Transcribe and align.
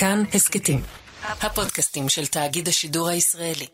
כאן 0.00 0.22
הסכתים, 0.34 0.80
הפודקאסטים 1.22 2.08
של 2.08 2.26
תאגיד 2.26 2.68
השידור 2.68 3.08
הישראלי. 3.08 3.66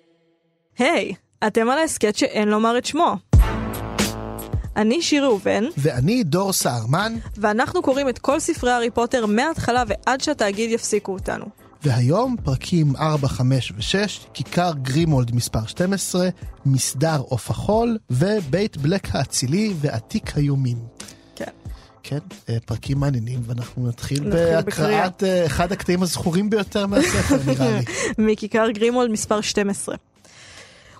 היי, 0.79 1.13
hey, 1.13 1.47
אתם 1.47 1.71
על 1.71 1.79
ההסכת 1.79 2.17
שאין 2.17 2.49
לומר 2.49 2.79
את 2.79 2.85
שמו. 2.85 3.17
אני 4.77 5.03
שיר 5.03 5.25
ראובן. 5.25 5.65
ואני 5.77 6.25
דור 6.25 6.53
סהרמן. 6.53 7.15
ואנחנו 7.37 7.83
קוראים 7.83 8.09
את 8.09 8.19
כל 8.19 8.41
ספרי 8.41 8.71
הארי 8.71 8.91
פוטר 8.91 9.27
מההתחלה 9.27 9.85
ועד 9.87 10.21
שהתאגיד 10.21 10.71
יפסיקו 10.71 11.13
אותנו. 11.13 11.45
והיום 11.83 12.37
פרקים 12.45 12.97
4, 12.97 13.29
5 13.29 13.73
ו-6, 13.73 14.27
כיכר 14.35 14.73
גרימולד 14.83 15.35
מספר 15.35 15.67
12, 15.67 16.29
מסדר 16.67 17.21
עוף 17.29 17.51
החול, 17.51 17.99
ובית 18.11 18.77
בלק 18.77 19.15
האצילי 19.15 19.75
ועתיק 19.81 20.37
היומין. 20.37 20.79
כן. 22.05 22.19
אה, 22.49 22.57
פרקים 22.67 23.01
מעניינים, 23.01 23.41
ואנחנו 23.47 23.89
נתחיל 23.89 24.31
בהקראת 24.31 25.23
אה, 25.23 25.47
אחד 25.47 25.73
הקטעים 25.73 26.03
הזכורים 26.03 26.51
ביותר 26.51 26.87
מהספר, 26.87 27.37
נראה 27.47 27.79
לי. 27.79 27.85
מכיכר 28.33 28.71
גרימולד 28.71 29.11
מספר 29.11 29.41
12. 29.41 29.97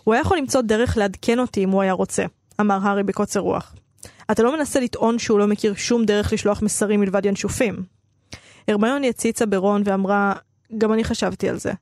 הוא 0.05 0.15
היה 0.15 0.21
יכול 0.21 0.39
למצוא 0.39 0.61
דרך 0.61 0.97
לעדכן 0.97 1.39
אותי 1.39 1.65
אם 1.65 1.71
הוא 1.71 1.83
היה 1.83 1.93
רוצה, 1.93 2.25
אמר 2.61 2.79
הארי 2.83 3.03
בקוצר 3.03 3.41
רוח. 3.41 3.75
אתה 4.31 4.43
לא 4.43 4.57
מנסה 4.57 4.81
לטעון 4.81 5.19
שהוא 5.19 5.39
לא 5.39 5.47
מכיר 5.47 5.75
שום 5.75 6.05
דרך 6.05 6.33
לשלוח 6.33 6.63
מסרים 6.63 7.01
מלבד 7.01 7.27
ינשופים. 7.27 7.83
הרמיוני 8.69 9.09
הציצה 9.09 9.47
ברון 9.47 9.83
ואמרה, 9.85 10.35
גם 10.79 10.93
אני 10.93 11.05
חשבתי 11.05 11.49
על 11.49 11.59
זה, 11.59 11.73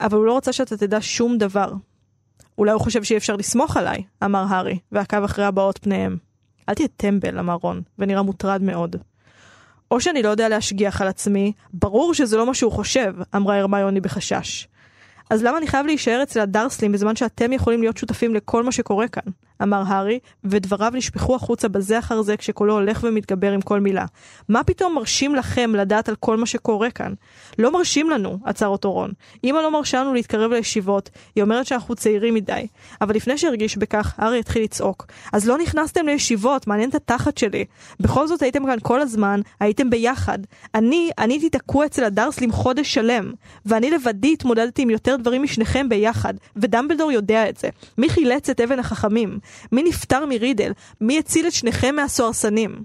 אבל 0.00 0.18
הוא 0.18 0.26
לא 0.26 0.32
רוצה 0.32 0.52
שאתה 0.52 0.76
תדע 0.76 0.98
שום 1.00 1.38
דבר. 1.38 1.72
אולי 2.58 2.72
הוא 2.72 2.80
חושב 2.80 3.02
שאי 3.02 3.16
אפשר 3.16 3.36
לסמוך 3.36 3.76
עליי, 3.76 4.02
אמר 4.24 4.44
הארי, 4.48 4.78
ועקב 4.92 5.24
אחרי 5.24 5.44
הבעות 5.44 5.78
פניהם. 5.82 6.29
אל 6.70 6.74
תהיה 6.74 6.88
טמבל, 6.96 7.38
אמר 7.38 7.54
רון, 7.54 7.82
ונראה 7.98 8.22
מוטרד 8.22 8.62
מאוד. 8.62 8.96
או 9.90 10.00
שאני 10.00 10.22
לא 10.22 10.28
יודע 10.28 10.48
להשגיח 10.48 11.00
על 11.00 11.08
עצמי, 11.08 11.52
ברור 11.72 12.14
שזה 12.14 12.36
לא 12.36 12.46
מה 12.46 12.54
שהוא 12.54 12.72
חושב, 12.72 13.14
אמרה 13.36 13.58
הרמיוני 13.58 14.00
בחשש. 14.00 14.68
אז 15.30 15.42
למה 15.42 15.58
אני 15.58 15.66
חייב 15.66 15.86
להישאר 15.86 16.22
אצל 16.22 16.40
הדרסלים 16.40 16.92
בזמן 16.92 17.16
שאתם 17.16 17.52
יכולים 17.52 17.80
להיות 17.80 17.96
שותפים 17.96 18.34
לכל 18.34 18.62
מה 18.62 18.72
שקורה 18.72 19.08
כאן? 19.08 19.32
אמר 19.62 19.82
הארי, 19.86 20.18
ודבריו 20.44 20.90
נשפכו 20.94 21.34
החוצה 21.34 21.68
בזה 21.68 21.98
אחר 21.98 22.22
זה 22.22 22.36
כשקולו 22.36 22.74
הולך 22.74 23.04
ומתגבר 23.04 23.52
עם 23.52 23.60
כל 23.60 23.80
מילה. 23.80 24.04
מה 24.48 24.64
פתאום 24.64 24.94
מרשים 24.94 25.34
לכם 25.34 25.74
לדעת 25.74 26.08
על 26.08 26.14
כל 26.20 26.36
מה 26.36 26.46
שקורה 26.46 26.90
כאן? 26.90 27.12
לא 27.58 27.72
מרשים 27.72 28.10
לנו, 28.10 28.38
עצר 28.44 28.66
אותו 28.66 28.92
רון. 28.92 29.10
אמא 29.44 29.58
לא 29.58 29.70
מרשה 29.70 30.00
לנו 30.00 30.14
להתקרב 30.14 30.52
לישיבות, 30.52 31.10
היא 31.34 31.42
אומרת 31.42 31.66
שאנחנו 31.66 31.94
צעירים 31.94 32.34
מדי. 32.34 32.66
אבל 33.00 33.14
לפני 33.14 33.38
שהרגיש 33.38 33.76
בכך, 33.76 34.14
הארי 34.18 34.38
התחיל 34.38 34.62
לצעוק. 34.62 35.06
אז 35.32 35.48
לא 35.48 35.58
נכנסתם 35.58 36.06
לישיבות, 36.06 36.66
מעניין 36.66 36.90
את 36.90 36.94
התחת 36.94 37.38
שלי. 37.38 37.64
בכל 38.00 38.26
זאת 38.26 38.42
הייתם 38.42 38.66
כאן 38.66 38.78
כל 38.82 39.00
הזמן, 39.00 39.40
הייתם 39.60 39.90
ביחד. 39.90 40.38
אני, 40.74 41.10
אני 41.18 41.38
תקוע 41.50 41.86
אצל 41.86 42.04
הדרסלים 42.04 42.52
חודש 42.52 42.94
שלם. 42.94 43.32
ואני 43.66 43.90
לבדי 43.90 44.32
התמודדתי 44.32 44.82
עם 44.82 44.90
יותר 44.90 45.16
דברים 45.16 45.42
משניכם 45.42 45.88
ביחד, 45.88 46.34
ודמבלדור 46.56 47.12
יודע 47.12 47.48
את 47.48 47.56
זה. 47.56 47.68
מי 47.98 48.08
חילץ 48.08 48.50
את 48.50 48.60
אבן 48.60 48.78
החכמים? 48.78 49.38
מי 49.72 49.82
נפטר 49.82 50.26
מרידל? 50.26 50.72
מי 51.00 51.18
הציל 51.18 51.46
את 51.46 51.52
שניכם 51.52 51.96
מהסוהרסנים? 51.96 52.84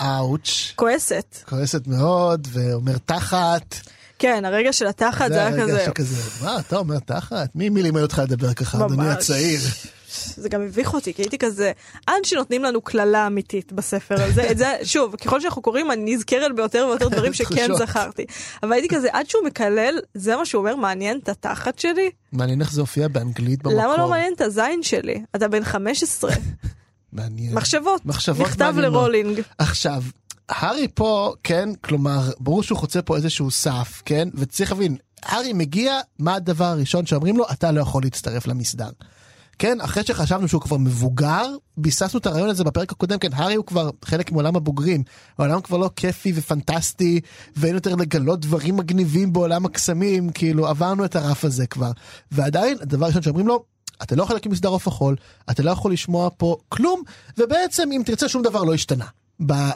אאוץ'. 0.00 0.72
כועסת. 0.76 1.36
כועסת 1.48 1.86
מאוד, 1.86 2.48
ואומר 2.52 2.98
תחת. 2.98 3.76
כן, 4.18 4.44
הרגע 4.44 4.72
של 4.72 4.86
התחת 4.86 5.28
זה 5.28 5.40
היה 5.40 5.52
כזה. 5.52 5.66
זה 5.66 5.72
הרגע 5.72 5.84
שכזה, 5.84 6.44
מה, 6.44 6.58
אתה 6.58 6.76
אומר 6.76 6.98
תחת? 6.98 7.48
מי 7.54 7.68
מי 7.68 7.82
לימד 7.82 8.02
אותך 8.02 8.18
לדבר 8.24 8.54
ככה, 8.54 8.86
אדוני 8.86 9.10
הצעיר? 9.10 9.60
זה 10.36 10.48
גם 10.48 10.62
הביך 10.62 10.94
אותי, 10.94 11.14
כי 11.14 11.22
הייתי 11.22 11.38
כזה, 11.38 11.72
עד 12.06 12.24
שנותנים 12.24 12.62
לנו 12.62 12.80
קללה 12.80 13.26
אמיתית 13.26 13.72
בספר 13.72 14.22
הזה, 14.22 14.50
את 14.50 14.58
זה, 14.58 14.76
שוב, 14.92 15.16
ככל 15.16 15.40
שאנחנו 15.40 15.62
קוראים, 15.62 15.90
אני 15.90 16.14
נזכרת 16.14 16.54
ביותר 16.56 16.86
ויותר 16.88 17.08
דברים 17.16 17.32
שכן 17.32 17.70
זכרתי. 17.78 18.24
אבל 18.62 18.72
הייתי 18.72 18.88
כזה, 18.88 19.08
עד 19.12 19.28
שהוא 19.28 19.44
מקלל, 19.46 19.98
זה 20.14 20.36
מה 20.36 20.46
שהוא 20.46 20.60
אומר, 20.60 20.76
מעניין 20.76 21.18
את 21.18 21.28
התחת 21.28 21.78
שלי? 21.78 22.10
מעניין 22.32 22.60
איך 22.60 22.72
זה 22.72 22.80
הופיע 22.80 23.08
באנגלית 23.08 23.62
במקור. 23.62 23.82
למה 23.82 23.96
לא 23.96 24.08
מעניין 24.08 24.34
את 24.34 24.40
הזין 24.40 24.82
שלי? 24.82 25.22
אתה 25.36 25.48
בן 25.48 25.64
15. 25.64 26.32
מעניין. 27.12 27.54
מחשבות. 27.54 28.06
מחשבות 28.06 28.46
נכתב 28.46 28.74
לרולינג. 28.76 29.40
עכשיו, 29.58 30.02
הארי 30.48 30.88
פה, 30.94 31.32
כן, 31.44 31.68
כלומר, 31.74 32.20
ברור 32.40 32.62
שהוא 32.62 32.78
חוצה 32.78 33.02
פה 33.02 33.16
איזשהו 33.16 33.50
סף, 33.50 34.02
כן, 34.04 34.28
וצריך 34.34 34.72
להבין, 34.72 34.96
הארי 35.22 35.52
מגיע, 35.52 36.00
מה 36.18 36.34
הדבר 36.34 36.64
הראשון 36.64 37.06
שאומרים 37.06 37.36
לו? 37.36 37.44
אתה 37.52 37.72
לא 37.72 37.80
יכול 37.80 38.02
להצטרף 38.02 38.46
למסדר. 38.46 38.90
כן, 39.60 39.80
אחרי 39.80 40.02
שחשבנו 40.02 40.48
שהוא 40.48 40.62
כבר 40.62 40.76
מבוגר, 40.76 41.46
ביססנו 41.76 42.20
את 42.20 42.26
הרעיון 42.26 42.48
הזה 42.48 42.64
בפרק 42.64 42.92
הקודם, 42.92 43.18
כן, 43.18 43.32
הארי 43.32 43.54
הוא 43.54 43.66
כבר 43.66 43.90
חלק 44.04 44.32
מעולם 44.32 44.56
הבוגרים, 44.56 45.02
העולם 45.38 45.60
כבר 45.60 45.76
לא 45.76 45.90
כיפי 45.96 46.32
ופנטסטי, 46.34 47.20
ואין 47.56 47.74
יותר 47.74 47.94
לגלות 47.94 48.40
דברים 48.40 48.76
מגניבים 48.76 49.32
בעולם 49.32 49.66
הקסמים, 49.66 50.30
כאילו 50.30 50.66
עברנו 50.66 51.04
את 51.04 51.16
הרף 51.16 51.44
הזה 51.44 51.66
כבר. 51.66 51.90
ועדיין, 52.32 52.76
הדבר 52.80 53.04
הראשון 53.04 53.22
שאומרים 53.22 53.46
לו, 53.46 53.64
אתה 54.02 54.16
לא 54.16 54.26
להקים 54.30 54.52
מסדר 54.52 54.68
עוף 54.68 54.88
החול, 54.88 55.16
אתה 55.50 55.62
לא 55.62 55.70
יכול 55.70 55.92
לשמוע 55.92 56.28
פה 56.36 56.56
כלום, 56.68 57.02
ובעצם 57.38 57.88
אם 57.92 58.02
תרצה 58.04 58.28
שום 58.28 58.42
דבר 58.42 58.64
לא 58.64 58.74
השתנה 58.74 59.06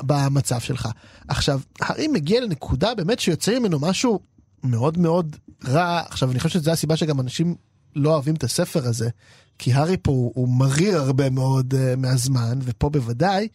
במצב 0.03 0.61
שלך. 0.61 0.89
עכשיו, 1.29 1.61
הארי 1.81 2.09
מגיע 2.09 2.41
לנקודה 2.41 2.95
באמת 2.95 3.21
שיוצא 3.21 3.59
ממנו 3.59 3.79
משהו 3.81 4.21
מאוד 4.63 4.99
מאוד 4.99 5.37
רע, 5.65 6.03
עכשיו 6.09 6.31
אני 6.31 6.41
חושב 6.41 6.59
שזו 6.59 6.71
הסיבה 6.71 6.97
שגם 6.97 7.21
אנשים 7.21 7.55
לא 7.97 8.11
אוהבים 8.11 8.35
את 8.35 8.45
הספר 8.45 8.87
הזה, 8.87 9.09
כי 9.59 9.73
הארי 9.73 9.97
פה 9.97 10.13
הוא, 10.13 10.33
הוא 10.35 10.49
מריר 10.49 10.99
הרבה 10.99 11.31
מאוד 11.31 11.75
uh, 11.75 11.97
מהזמן, 11.97 12.59
ופה 12.63 12.89
בוודאי, 12.89 13.49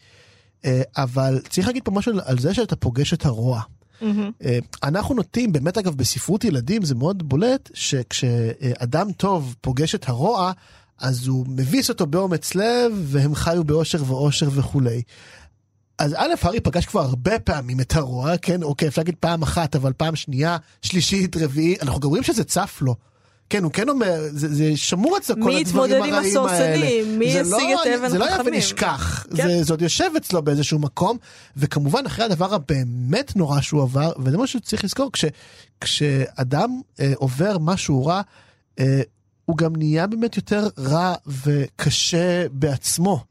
uh, 0.62 0.66
אבל 0.98 1.40
צריך 1.50 1.68
להגיד 1.68 1.84
פה 1.84 1.92
משהו 1.92 2.14
על 2.26 2.40
זה 2.40 2.54
שאתה 2.54 2.76
פוגש 2.76 3.14
את 3.14 3.26
הרוע. 3.26 3.62
Mm-hmm. 3.62 4.04
Uh, 4.04 4.46
אנחנו 4.84 5.16
נוטים, 5.16 5.52
באמת 5.52 5.78
אגב 5.78 5.96
בספרות 5.96 6.44
ילדים 6.44 6.86
זה 6.86 6.96
מאוד 6.96 7.30
בולט, 7.30 7.70
שכשאדם 7.74 9.12
טוב 9.12 9.56
פוגש 9.62 9.96
את 9.96 10.10
הרוע, 10.10 10.52
אז 10.98 11.28
הוא 11.28 11.46
מביס 11.50 11.90
אותו 11.90 12.06
באומץ 12.06 12.56
לב, 12.56 12.92
והם 13.04 13.36
חיו 13.36 13.64
באושר 13.64 14.04
ואושר 14.06 14.50
וכולי. 14.52 15.02
אז 15.98 16.14
א', 16.14 16.34
הארי 16.42 16.60
פגש 16.60 16.86
כבר 16.86 17.02
הרבה 17.02 17.40
פעמים 17.40 17.80
את 17.80 17.96
הרוע, 17.96 18.38
כן, 18.38 18.64
אוקיי, 18.64 18.88
אפשר 18.88 19.02
להגיד 19.02 19.16
פעם 19.20 19.42
אחת, 19.42 19.76
אבל 19.76 19.94
פעם 19.94 20.16
שנייה, 20.16 20.58
שלישית, 20.82 21.38
רביעית, 21.38 21.84
אנחנו 21.84 22.00
גם 22.00 22.10
רואים 22.10 22.24
שזה 22.24 22.44
צף 22.44 22.78
לו. 22.82 22.96
כן, 23.50 23.64
הוא 23.64 23.72
כן 23.72 23.90
אומר, 23.90 24.22
זה, 24.32 24.54
זה 24.54 24.78
שמור 24.78 25.18
אצלו 25.18 25.36
כל 25.44 25.56
הדברים 25.56 26.14
הרעים 26.14 26.14
האלה. 26.14 26.18
מי 26.18 26.22
התמודד 26.22 26.40
עם 26.40 26.44
הסוסנים? 26.44 27.20
מי 27.20 27.40
השיג 27.40 27.52
לא, 27.52 27.84
את 27.84 27.88
אבן 27.88 27.94
החכמים? 27.94 28.10
זה 28.10 28.18
לא 28.18 28.26
היה 28.26 28.38
ונשכח, 28.46 29.26
כן. 29.36 29.48
זה, 29.48 29.64
זה 29.64 29.74
עוד 29.74 29.82
יושב 29.82 30.12
אצלו 30.18 30.42
באיזשהו 30.42 30.80
מקום, 30.80 31.18
וכמובן 31.58 32.06
אחרי 32.06 32.26
הדבר 32.26 32.54
הבאמת 32.54 33.36
נורא 33.36 33.62
שהוא 33.62 33.84
עבר, 33.84 34.12
וזה 34.20 34.38
מה 34.38 34.48
שצריך 34.48 34.84
לזכור, 34.84 35.12
כש, 35.12 35.26
כשאדם 35.82 36.82
אה, 37.00 37.14
עובר 37.16 37.58
משהו 37.60 38.06
רע, 38.06 38.22
אה, 38.80 39.02
הוא 39.46 39.58
גם 39.58 39.76
נהיה 39.76 40.08
באמת 40.08 40.38
יותר 40.38 40.68
רע 40.78 41.14
וקשה 41.46 42.48
בעצמו. 42.52 43.24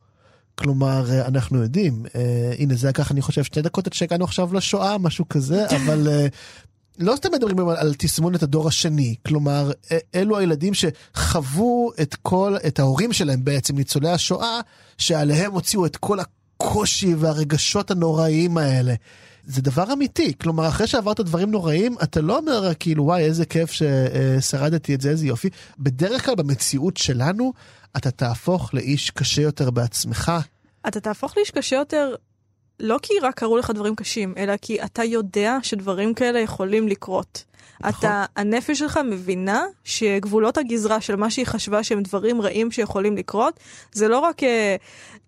כלומר, 0.54 1.10
אה, 1.10 1.26
אנחנו 1.26 1.62
יודעים, 1.62 2.06
אה, 2.14 2.52
הנה 2.58 2.74
זה 2.74 2.88
לקח 2.88 3.12
אני 3.12 3.22
חושב 3.22 3.44
שתי 3.44 3.62
דקות 3.62 3.86
עד 3.86 3.92
שהגענו 3.92 4.24
עכשיו 4.24 4.54
לשואה, 4.54 4.98
משהו 4.98 5.28
כזה, 5.28 5.66
אבל 5.76 6.08
אה, 6.08 6.26
לא 6.98 7.16
סתם 7.16 7.28
מדברים 7.32 7.68
על 7.68 7.94
תסמונת 7.98 8.42
הדור 8.42 8.68
השני, 8.68 9.14
כלומר, 9.26 9.70
אלו 10.14 10.38
הילדים 10.38 10.72
שחוו 10.74 11.90
את 12.02 12.14
כל, 12.14 12.56
את 12.66 12.78
ההורים 12.78 13.12
שלהם 13.12 13.44
בעצם, 13.44 13.76
ניצולי 13.76 14.10
השואה, 14.10 14.60
שעליהם 14.98 15.52
הוציאו 15.52 15.86
את 15.86 15.96
כל 15.96 16.18
הקושי 16.20 17.14
והרגשות 17.14 17.90
הנוראיים 17.90 18.58
האלה. 18.58 18.94
זה 19.44 19.62
דבר 19.62 19.92
אמיתי, 19.92 20.32
כלומר, 20.42 20.68
אחרי 20.68 20.86
שעברת 20.86 21.20
דברים 21.20 21.50
נוראים, 21.50 21.96
אתה 22.02 22.20
לא 22.20 22.38
אומר 22.38 22.74
כאילו, 22.74 23.04
וואי, 23.04 23.22
איזה 23.22 23.44
כיף 23.44 23.72
ששרדתי 23.72 24.94
את 24.94 25.00
זה, 25.00 25.10
איזה 25.10 25.26
יופי. 25.26 25.48
בדרך 25.78 26.24
כלל 26.24 26.34
במציאות 26.34 26.96
שלנו, 26.96 27.52
אתה 27.96 28.10
תהפוך 28.10 28.74
לאיש 28.74 29.10
קשה 29.10 29.42
יותר 29.42 29.70
בעצמך. 29.70 30.32
אתה 30.88 31.00
תהפוך 31.00 31.36
לאיש 31.36 31.50
קשה 31.50 31.76
יותר 31.76 32.14
לא 32.80 32.96
כי 33.02 33.14
רק 33.22 33.34
קרו 33.34 33.56
לך 33.56 33.70
דברים 33.70 33.94
קשים, 33.94 34.34
אלא 34.36 34.56
כי 34.62 34.82
אתה 34.82 35.04
יודע 35.04 35.58
שדברים 35.62 36.14
כאלה 36.14 36.38
יכולים 36.38 36.88
לקרות. 36.88 37.44
נכון. 37.80 38.10
אתה, 38.10 38.24
הנפש 38.36 38.78
שלך 38.78 39.00
מבינה 39.04 39.64
שגבולות 39.84 40.58
הגזרה 40.58 41.00
של 41.00 41.16
מה 41.16 41.30
שהיא 41.30 41.46
חשבה 41.46 41.82
שהם 41.82 42.02
דברים 42.02 42.42
רעים 42.42 42.70
שיכולים 42.70 43.16
לקרות, 43.16 43.60
זה 43.92 44.08
לא 44.08 44.18
רק 44.18 44.42
אה, 44.42 44.76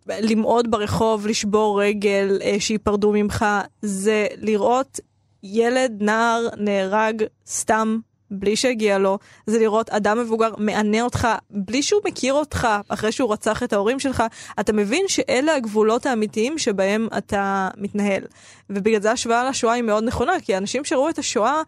למעוד 0.09 0.71
ברחוב, 0.71 1.27
לשבור 1.27 1.83
רגל, 1.83 2.39
אה, 2.43 2.57
שייפרדו 2.61 3.13
ממך, 3.13 3.45
זה 3.83 4.27
לראות 4.37 5.01
ילד, 5.43 5.93
נער, 6.01 6.49
נהרג 6.57 7.23
סתם 7.47 7.99
בלי 8.31 8.57
שהגיע 8.57 8.99
לו, 8.99 9.19
זה 9.47 9.59
לראות 9.59 9.91
אדם 9.91 10.19
מבוגר 10.19 10.51
מענה 10.59 11.03
אותך 11.03 11.29
בלי 11.51 11.83
שהוא 11.83 12.01
מכיר 12.05 12.35
אותך 12.35 12.69
אחרי 12.89 13.13
שהוא 13.13 13.33
רצח 13.33 13.63
את 13.63 13.73
ההורים 13.73 14.01
שלך, 14.01 14.23
אתה 14.61 14.73
מבין 14.73 15.05
שאלה 15.09 15.55
הגבולות 15.55 16.07
האמיתיים 16.07 16.59
שבהם 16.59 17.09
אתה 17.19 17.69
מתנהל. 17.77 18.23
ובגלל 18.71 19.01
זה 19.01 19.11
השוואה 19.11 19.51
לשואה 19.51 19.73
היא 19.73 19.83
מאוד 19.83 20.05
נכונה, 20.05 20.33
כי 20.43 20.55
האנשים 20.55 20.85
שראו 20.85 21.09
את 21.09 21.19
השואה, 21.19 21.63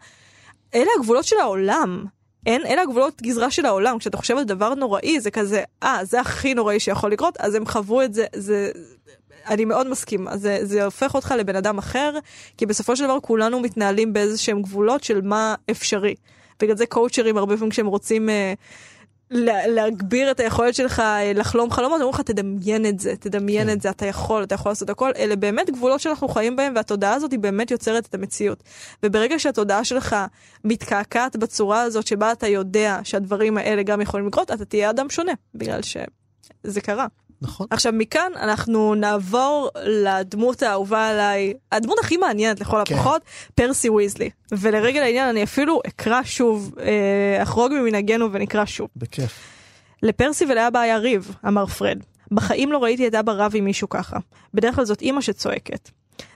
אלה 0.75 0.89
הגבולות 0.99 1.25
של 1.25 1.35
העולם. 1.41 2.05
אין, 2.45 2.65
אלה 2.65 2.81
הגבולות 2.81 3.21
גזרה 3.21 3.51
של 3.51 3.65
העולם. 3.65 3.99
כשאתה 3.99 4.17
חושב 4.17 4.37
על 4.37 4.43
דבר 4.43 4.73
נוראי, 4.73 5.19
זה 5.19 5.31
כזה, 5.31 5.63
אה, 5.83 5.99
זה 6.03 6.19
הכי 6.19 6.53
נוראי 6.53 6.79
שיכול 6.79 7.11
לקרות, 7.11 7.37
אז 7.37 7.55
הם 7.55 7.65
חוו 7.65 8.01
את 8.01 8.13
זה, 8.13 8.25
זה... 8.35 8.71
אני 9.47 9.65
מאוד 9.65 9.89
מסכימה, 9.89 10.37
זה, 10.37 10.59
זה 10.61 10.85
הופך 10.85 11.15
אותך 11.15 11.33
לבן 11.37 11.55
אדם 11.55 11.77
אחר, 11.77 12.17
כי 12.57 12.65
בסופו 12.65 12.95
של 12.95 13.03
דבר 13.03 13.19
כולנו 13.19 13.59
מתנהלים 13.59 14.13
באיזה 14.13 14.37
שהם 14.37 14.61
גבולות 14.61 15.03
של 15.03 15.21
מה 15.21 15.55
אפשרי. 15.71 16.15
בגלל 16.63 16.77
זה 16.77 16.85
קואוצ'רים 16.85 17.37
הרבה 17.37 17.55
פעמים 17.57 17.69
כשהם 17.71 17.87
רוצים 17.87 18.29
אה, 18.29 18.53
לה- 19.31 19.67
להגביר 19.67 20.31
את 20.31 20.39
היכולת 20.39 20.75
שלך 20.75 20.99
אה, 20.99 21.31
לחלום 21.35 21.71
חלומות, 21.71 22.01
אומרים 22.01 22.13
לך 22.13 22.21
תדמיין 22.21 22.85
את 22.85 22.99
זה, 22.99 23.15
תדמיין 23.15 23.67
כן. 23.67 23.73
את 23.73 23.81
זה, 23.81 23.89
אתה 23.89 24.05
יכול, 24.05 24.43
אתה 24.43 24.55
יכול 24.55 24.71
לעשות 24.71 24.89
הכל, 24.89 25.11
אלה 25.17 25.35
באמת 25.35 25.69
גבולות 25.69 25.99
שאנחנו 25.99 26.27
חיים 26.27 26.55
בהם 26.55 26.73
והתודעה 26.75 27.13
הזאת 27.13 27.31
היא 27.31 27.39
באמת 27.39 27.71
יוצרת 27.71 28.05
את 28.05 28.13
המציאות. 28.13 28.63
וברגע 29.03 29.39
שהתודעה 29.39 29.83
שלך 29.83 30.15
מתקעקעת 30.63 31.35
בצורה 31.35 31.81
הזאת 31.81 32.07
שבה 32.07 32.31
אתה 32.31 32.47
יודע 32.47 32.99
שהדברים 33.03 33.57
האלה 33.57 33.83
גם 33.83 34.01
יכולים 34.01 34.27
לקרות, 34.27 34.51
אתה 34.51 34.65
תהיה 34.65 34.89
אדם 34.89 35.09
שונה, 35.09 35.33
בגלל 35.55 35.79
שזה 35.81 36.81
קרה. 36.81 37.07
נכון. 37.43 37.67
עכשיו 37.69 37.93
מכאן 37.93 38.31
אנחנו 38.35 38.95
נעבור 38.95 39.69
לדמות 39.85 40.63
האהובה 40.63 41.09
עליי, 41.09 41.53
הדמות 41.71 41.99
הכי 41.99 42.17
מעניינת 42.17 42.59
לכל 42.59 42.81
כן. 42.85 42.95
הפחות, 42.95 43.21
פרסי 43.55 43.89
ויזלי. 43.89 44.29
ולרגל 44.51 45.01
העניין 45.01 45.29
אני 45.29 45.43
אפילו 45.43 45.81
אקרא 45.87 46.23
שוב, 46.23 46.75
אה, 46.79 47.43
אחרוג 47.43 47.73
ממנהגנו 47.73 48.31
ונקרא 48.31 48.65
שוב. 48.65 48.87
בכיף. 48.95 49.39
לפרסי 50.03 50.45
ולאבא 50.45 50.79
היה 50.79 50.97
ריב, 50.97 51.35
אמר 51.47 51.65
פרד. 51.65 51.97
בחיים 52.31 52.71
לא 52.71 52.83
ראיתי 52.83 53.07
את 53.07 53.15
אבא 53.15 53.31
רב 53.31 53.51
עם 53.55 53.65
מישהו 53.65 53.89
ככה. 53.89 54.17
בדרך 54.53 54.75
כלל 54.75 54.85
זאת 54.85 55.01
אימא 55.01 55.21
שצועקת. 55.21 55.89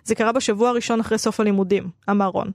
זה 0.03 0.15
קרה 0.15 0.31
בשבוע 0.31 0.69
הראשון 0.69 1.00
אחרי 1.00 1.18
סוף 1.18 1.39
הלימודים, 1.39 1.89
אמר 2.10 2.25
רון. 2.25 2.51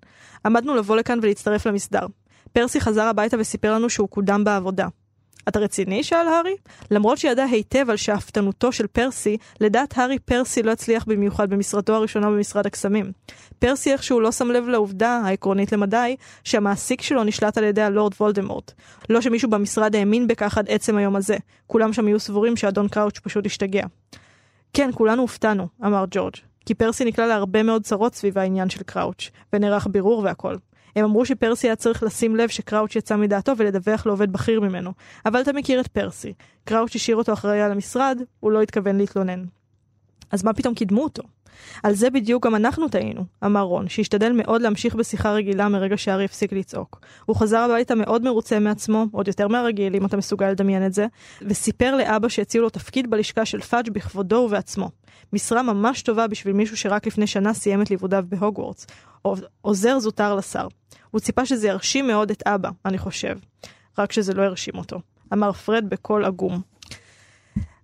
עמדנו 0.47 0.75
לבוא 0.75 0.97
לכאן 0.97 1.19
ולהצטרף 1.23 1.67
למסדר. 1.67 2.07
פרסי 2.53 2.81
חזר 2.81 3.03
הביתה 3.03 3.37
וסיפר 3.41 3.75
לנו 3.75 3.91
שהוא 3.91 4.09
קודם 4.09 4.45
בעבודה. 4.45 4.87
אתה 5.49 5.59
רציני? 5.59 6.03
שאל 6.03 6.29
הארי. 6.29 6.57
למרות 6.91 7.19
שידע 7.19 7.45
היטב 7.45 7.91
על 7.91 7.97
שאפתנותו 7.97 8.73
של 8.73 8.87
פרסי, 8.87 9.37
לדעת 9.61 9.99
הארי 9.99 10.19
פרסי 10.19 10.63
לא 10.63 10.71
הצליח 10.71 11.05
במיוחד 11.05 11.51
במשרתו 11.51 11.95
הראשונה 11.95 12.31
במשרד 12.31 12.67
הקסמים. 12.67 13.13
פרסי 13.59 13.93
איכשהו 13.93 14.21
לא 14.21 14.33
שם 14.33 14.51
לב 14.51 14.69
לעובדה, 14.69 15.23
העקרונית 15.25 15.73
למדי, 15.73 16.17
שהמעסיק 16.45 17.03
שלו 17.03 17.25
נשלט 17.25 17.59
על 17.59 17.65
ידי 17.65 17.83
הלורד 17.83 18.13
וולדמורט. 18.21 18.73
לא 19.11 19.21
שמישהו 19.21 19.51
במשרד 19.51 19.97
האמין 19.97 20.27
בכך 20.27 20.59
עד 20.59 20.71
עצם 20.71 20.97
היום 20.97 21.17
הזה. 21.17 21.37
כולם 21.67 21.93
שם 21.93 22.07
היו 22.07 22.21
סבורים 22.21 22.57
שאדון 22.57 22.89
קראוץ' 22.89 23.19
פשוט 23.19 23.47
השתגע. 23.47 23.87
כן, 24.73 24.91
כולנו 24.95 25.23
הופתענו, 25.23 25.69
אמר 25.85 26.05
ג'ורג', 26.11 26.35
כי 26.67 26.75
פרסי 26.75 27.05
נקלע 27.05 27.27
להרבה 27.27 27.63
מאוד 27.63 27.83
צרות 27.83 28.15
סביב 28.15 28.39
העניין 28.39 28.71
של 28.71 28.83
קראוץ', 28.83 29.31
ונערך 29.53 29.87
בירור 29.91 30.23
והכל. 30.25 30.57
הם 30.97 31.05
אמרו 31.05 31.27
שפרסי 31.27 31.67
היה 31.67 31.77
צריך 31.77 32.03
לשים 32.03 32.37
לב 32.37 32.49
שקראוץ' 32.49 32.97
יצא 32.97 33.17
מדעתו 33.17 33.53
ולדווח 33.57 34.07
לעובד 34.07 34.33
בכיר 34.33 34.61
ממנו. 34.61 34.93
אבל 35.27 35.41
אתה 35.41 35.53
מכיר 35.53 35.81
את 35.81 35.87
פרסי. 35.87 36.33
קראוץ' 36.65 36.95
השאיר 36.95 37.17
אותו 37.17 37.33
אחראי 37.33 37.61
על 37.61 37.73
המשרד, 37.73 38.19
הוא 38.41 38.53
לא 38.53 38.63
התכוון 38.63 38.97
להתלונן. 38.97 39.45
אז 40.31 40.45
מה 40.45 40.53
פתאום 40.53 40.75
קידמו 40.75 41.03
אותו? 41.03 41.23
על 41.83 41.95
זה 41.95 42.11
בדיוק 42.11 42.47
גם 42.47 42.55
אנחנו 42.55 42.89
טעינו, 42.89 43.25
אמר 43.45 43.61
רון, 43.61 43.89
שהשתדל 43.89 44.33
מאוד 44.33 44.63
להמשיך 44.63 44.95
בשיחה 44.95 45.33
רגילה 45.33 45.69
מרגע 45.69 45.97
שהארי 45.97 46.25
הפסיק 46.25 46.53
לצעוק. 46.53 47.01
הוא 47.25 47.37
חזר 47.37 47.59
הביתה 47.59 47.95
מאוד 47.95 48.23
מרוצה 48.23 48.59
מעצמו, 48.59 49.07
עוד 49.13 49.29
יותר 49.29 49.49
מהרגיל, 49.49 49.97
אם 49.97 50.07
אתה 50.07 50.17
מסוגל 50.17 50.51
לדמיין 50.51 50.87
את 50.87 50.93
זה, 50.93 51.07
וסיפר 51.43 51.97
לאבא 51.97 52.29
שהציעו 52.29 52.63
לו 52.63 52.71
תפקיד 52.71 53.11
בלשכה 53.11 53.45
של 53.45 53.61
פאג' 53.61 53.91
בכבודו 53.91 54.37
ובעצמו. 54.37 54.91
משרה 55.33 55.63
ממש 55.63 56.03
טובה 56.03 56.27
בשביל 56.27 56.55
מישהו 56.55 56.77
שרק 56.77 57.07
לפני 57.07 57.27
שנה 57.27 57.55
סיים 57.55 57.83
את 57.83 57.91
לימודיו 57.91 58.25
בהוגוורטס. 58.29 58.87
עוזר 59.61 59.99
זוטר 59.99 60.35
לשר. 60.35 60.69
הוא 61.11 61.21
ציפה 61.21 61.47
שזה 61.47 61.69
ירשים 61.69 62.07
מאוד 62.07 62.31
את 62.31 62.43
אבא, 62.47 62.71
אני 62.85 62.99
חושב. 62.99 63.37
רק 63.99 64.13
שזה 64.13 64.35
לא 64.35 64.43
הרשים 64.43 64.75
אותו. 64.79 65.01
אמר 65.33 65.53
פרד 65.53 65.85
בקול 65.89 66.25
עגום. 66.25 66.61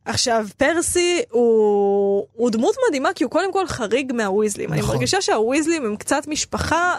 עכשיו, 0.05 0.47
פרסי 0.57 1.23
הוא, 1.31 2.27
הוא 2.33 2.51
דמות 2.51 2.75
מדהימה 2.89 3.09
כי 3.15 3.25
הוא 3.25 3.31
קודם 3.31 3.53
כל 3.53 3.67
חריג 3.67 4.13
מהוויזלים. 4.13 4.71
נכון. 4.71 4.83
אני 4.85 4.89
מרגישה 4.89 5.21
שהוויזלים 5.21 5.85
הם 5.85 5.97
קצת 5.97 6.27
משפחה 6.27 6.95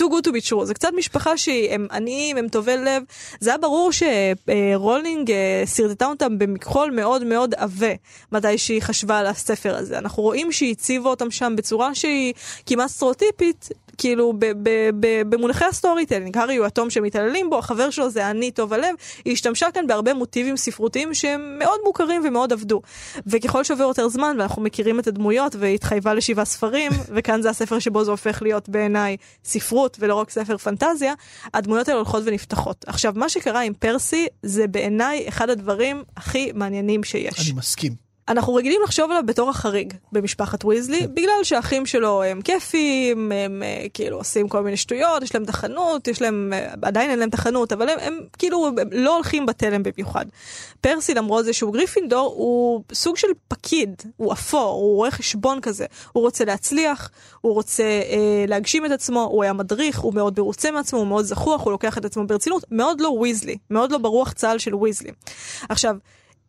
too 0.00 0.04
good 0.04 0.24
to 0.26 0.30
be 0.30 0.50
true. 0.50 0.64
זה 0.64 0.74
קצת 0.74 0.88
משפחה 0.96 1.36
שהם 1.36 1.86
עניים, 1.92 2.36
הם 2.36 2.48
טובי 2.48 2.76
לב. 2.76 3.02
זה 3.40 3.50
היה 3.50 3.58
ברור 3.58 3.90
שרולינג 3.92 5.30
אה, 5.30 5.62
סרטטה 5.64 6.06
אותם 6.06 6.38
במכחול 6.38 6.90
מאוד 6.90 7.24
מאוד 7.24 7.54
עבה, 7.56 7.92
מתי 8.32 8.58
שהיא 8.58 8.82
חשבה 8.82 9.18
על 9.18 9.26
הספר 9.26 9.76
הזה. 9.76 9.98
אנחנו 9.98 10.22
רואים 10.22 10.52
שהיא 10.52 10.72
הציבה 10.72 11.10
אותם 11.10 11.30
שם 11.30 11.54
בצורה 11.56 11.94
שהיא 11.94 12.34
כמעט 12.66 12.90
סטריאוטיפית. 12.90 13.68
כאילו 13.98 14.32
ב- 14.38 14.52
ב- 14.62 14.90
ב- 15.00 15.22
במונחי 15.28 15.64
ה 15.64 16.06
storytelling, 16.06 16.38
הארי 16.38 16.56
הוא 16.56 16.66
אטום 16.66 16.90
שמתעללים 16.90 17.50
בו, 17.50 17.58
החבר 17.58 17.90
שלו 17.90 18.10
זה 18.10 18.30
עני 18.30 18.50
טוב 18.50 18.72
הלב, 18.72 18.94
היא 19.24 19.32
השתמשה 19.32 19.70
כאן 19.74 19.86
בהרבה 19.86 20.14
מוטיבים 20.14 20.56
ספרותיים 20.56 21.14
שהם 21.14 21.58
מאוד 21.58 21.80
מוכרים 21.84 22.22
ומאוד 22.24 22.52
עבדו. 22.52 22.80
וככל 23.26 23.64
שעובר 23.64 23.84
יותר 23.84 24.08
זמן 24.08 24.36
ואנחנו 24.38 24.62
מכירים 24.62 25.00
את 25.00 25.06
הדמויות 25.06 25.56
והתחייבה 25.58 26.14
לשבעה 26.14 26.44
ספרים, 26.44 26.92
וכאן 27.14 27.42
זה 27.42 27.50
הספר 27.50 27.78
שבו 27.78 28.04
זה 28.04 28.10
הופך 28.10 28.42
להיות 28.42 28.68
בעיניי 28.68 29.16
ספרות 29.44 29.96
ולא 30.00 30.14
רק 30.14 30.30
ספר 30.30 30.56
פנטזיה, 30.56 31.14
הדמויות 31.54 31.88
האלה 31.88 31.98
הולכות 31.98 32.22
ונפתחות. 32.26 32.84
עכשיו, 32.88 33.12
מה 33.16 33.28
שקרה 33.28 33.60
עם 33.60 33.74
פרסי 33.74 34.26
זה 34.42 34.66
בעיניי 34.66 35.28
אחד 35.28 35.50
הדברים 35.50 36.02
הכי 36.16 36.52
מעניינים 36.54 37.04
שיש. 37.04 37.50
אני 37.50 37.58
מסכים. 37.58 38.03
אנחנו 38.28 38.54
רגילים 38.54 38.80
לחשוב 38.84 39.10
עליו 39.10 39.22
בתור 39.26 39.50
החריג 39.50 39.94
במשפחת 40.12 40.64
ויזלי, 40.64 41.06
בגלל 41.06 41.40
שהאחים 41.42 41.86
שלו 41.86 42.22
הם 42.22 42.42
כיפים, 42.42 43.32
הם 43.32 43.62
אה, 43.62 43.86
כאילו 43.94 44.16
עושים 44.16 44.48
כל 44.48 44.62
מיני 44.62 44.76
שטויות, 44.76 45.22
יש 45.22 45.34
להם 45.34 45.44
את 45.44 45.48
החנות, 45.48 46.08
יש 46.08 46.22
להם, 46.22 46.52
אה, 46.52 46.74
עדיין 46.82 47.10
אין 47.10 47.18
להם 47.18 47.28
את 47.28 47.34
החנות, 47.34 47.72
אבל 47.72 47.88
הם, 47.88 47.98
הם 48.00 48.20
כאילו 48.38 48.66
הם 48.66 48.74
לא 48.92 49.14
הולכים 49.14 49.46
בתלם 49.46 49.82
במיוחד. 49.82 50.26
פרסי 50.80 51.14
למרות 51.14 51.44
זה 51.44 51.52
שהוא 51.52 51.72
גריפינדור, 51.72 52.34
הוא 52.36 52.82
סוג 52.92 53.16
של 53.16 53.28
פקיד, 53.48 54.02
הוא 54.16 54.32
אפור, 54.32 54.72
הוא 54.72 54.96
רואה 54.96 55.10
חשבון 55.10 55.60
כזה, 55.60 55.86
הוא 56.12 56.22
רוצה 56.22 56.44
להצליח, 56.44 57.10
הוא 57.40 57.54
רוצה 57.54 57.82
אה, 57.82 58.44
להגשים 58.48 58.86
את 58.86 58.90
עצמו, 58.90 59.22
הוא 59.22 59.42
היה 59.42 59.52
מדריך, 59.52 59.98
הוא 59.98 60.14
מאוד 60.14 60.40
מרוצה 60.40 60.70
מעצמו, 60.70 60.98
הוא 60.98 61.06
מאוד 61.06 61.24
זחוח, 61.24 61.62
הוא 61.62 61.72
לוקח 61.72 61.98
את 61.98 62.04
עצמו 62.04 62.26
ברצינות, 62.26 62.64
מאוד 62.70 63.00
לא 63.00 63.08
ויזלי, 63.08 63.56
מאוד 63.70 63.92
לא 63.92 63.98
ברוח 63.98 64.32
צה"ל 64.32 64.58
של 64.58 64.74
ויזלי. 64.74 65.10
עכשיו, 65.68 65.96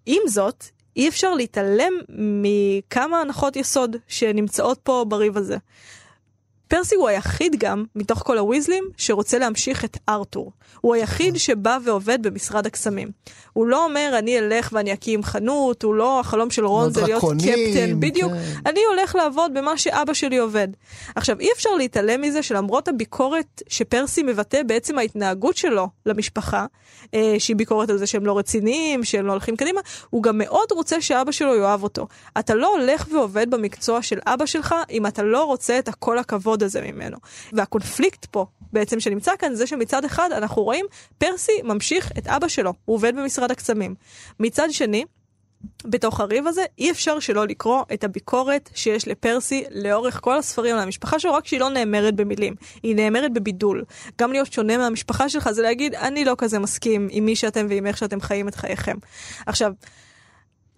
עם 0.06 0.22
זאת, 0.28 0.66
אי 0.96 1.08
אפשר 1.08 1.34
להתעלם 1.34 1.94
מכמה 2.18 3.22
הנחות 3.22 3.56
יסוד 3.56 3.96
שנמצאות 4.08 4.80
פה 4.84 5.06
בריב 5.08 5.38
הזה. 5.38 5.58
פרסי 6.68 6.96
הוא 6.96 7.08
היחיד 7.10 7.56
גם, 7.60 7.84
מתוך 7.96 8.20
כל 8.26 8.38
הוויזלים, 8.38 8.84
שרוצה 8.98 9.40
להמשיך 9.40 9.86
את 9.86 9.98
ארתור. 10.10 10.52
הוא 10.82 10.96
היחיד 10.96 11.38
שבא 11.38 11.78
ועובד 11.84 12.28
במשרד 12.28 12.66
הקסמים. 12.66 13.12
הוא 13.54 13.68
לא 13.68 13.86
אומר, 13.86 14.16
אני 14.20 14.40
אלך 14.40 14.70
ואני 14.74 14.94
אקים 14.94 15.24
חנות, 15.24 15.84
הוא 15.84 15.96
לא, 15.96 16.20
החלום 16.20 16.50
של 16.50 16.66
רון 16.66 16.94
זה 16.94 17.02
להיות 17.02 17.24
קפטן, 17.24 18.00
בדיוק. 18.00 18.32
כן. 18.32 18.70
אני 18.70 18.80
הולך 18.90 19.16
לעבוד 19.16 19.54
במה 19.54 19.78
שאבא 19.78 20.14
שלי 20.14 20.38
עובד. 20.38 20.68
עכשיו, 21.16 21.40
אי 21.40 21.50
אפשר 21.56 21.70
להתעלם 21.78 22.22
מזה 22.22 22.44
שלמרות 22.44 22.88
הביקורת 22.88 23.62
שפרסי 23.68 24.24
מבטא 24.24 24.64
בעצם 24.64 24.98
ההתנהגות 24.98 25.58
שלו 25.58 25.88
למשפחה, 26.06 26.66
אה, 27.14 27.36
שהיא 27.40 27.56
ביקורת 27.56 27.90
על 27.90 27.98
זה 27.98 28.08
שהם 28.08 28.26
לא 28.26 28.38
רציניים, 28.38 29.04
שהם 29.04 29.26
לא 29.26 29.32
הולכים 29.32 29.56
קדימה, 29.56 29.82
הוא 30.10 30.24
גם 30.24 30.38
מאוד 30.38 30.72
רוצה 30.72 31.02
שאבא 31.02 31.32
שלו 31.32 31.56
יאהב 31.56 31.84
אותו. 31.84 32.08
אתה 32.40 32.56
לא 32.56 32.76
הולך 32.76 33.08
ועובד 33.12 33.50
במקצוע 33.50 34.02
של 34.02 34.20
אבא 34.26 34.46
שלך 34.46 34.76
אם 34.90 35.08
אתה 35.08 35.24
לא 35.24 35.44
רוצה 35.44 35.80
את 35.80 35.88
הקול 35.88 36.18
הכבוד 36.18 36.55
הזה 36.64 36.82
ממנו. 36.82 37.18
והקונפליקט 37.54 38.26
פה, 38.26 38.46
בעצם 38.74 39.00
שנמצא 39.00 39.32
כאן, 39.40 39.56
זה 39.56 39.68
שמצד 39.68 40.06
אחד 40.06 40.30
אנחנו 40.32 40.64
רואים 40.64 40.86
פרסי 41.18 41.62
ממשיך 41.64 42.12
את 42.18 42.28
אבא 42.28 42.48
שלו, 42.48 42.74
הוא 42.86 42.96
עובד 42.96 43.16
במשרד 43.16 43.52
הקסמים. 43.52 43.96
מצד 44.40 44.68
שני, 44.72 45.06
בתוך 45.86 46.20
הריב 46.20 46.48
הזה, 46.48 46.62
אי 46.78 46.92
אפשר 46.92 47.20
שלא 47.20 47.48
לקרוא 47.48 47.84
את 47.94 48.04
הביקורת 48.04 48.70
שיש 48.76 49.08
לפרסי 49.08 49.64
לאורך 49.72 50.20
כל 50.22 50.38
הספרים 50.38 50.76
על 50.76 50.82
המשפחה 50.82 51.20
שלו, 51.20 51.34
רק 51.34 51.48
שהיא 51.48 51.60
לא 51.60 51.70
נאמרת 51.70 52.16
במילים, 52.16 52.56
היא 52.84 52.96
נאמרת 52.96 53.34
בבידול. 53.34 53.84
גם 54.22 54.32
להיות 54.32 54.54
שונה 54.54 54.78
מהמשפחה 54.78 55.30
שלך 55.30 55.52
זה 55.52 55.62
להגיד, 55.62 55.96
אני 55.96 56.26
לא 56.26 56.36
כזה 56.38 56.60
מסכים 56.60 57.08
עם 57.12 57.26
מי 57.26 57.36
שאתם 57.36 57.66
ועם 57.70 57.88
איך 57.88 57.98
שאתם 57.98 58.22
חיים 58.22 58.48
את 58.48 58.56
חייכם. 58.56 58.98
עכשיו, 59.46 59.72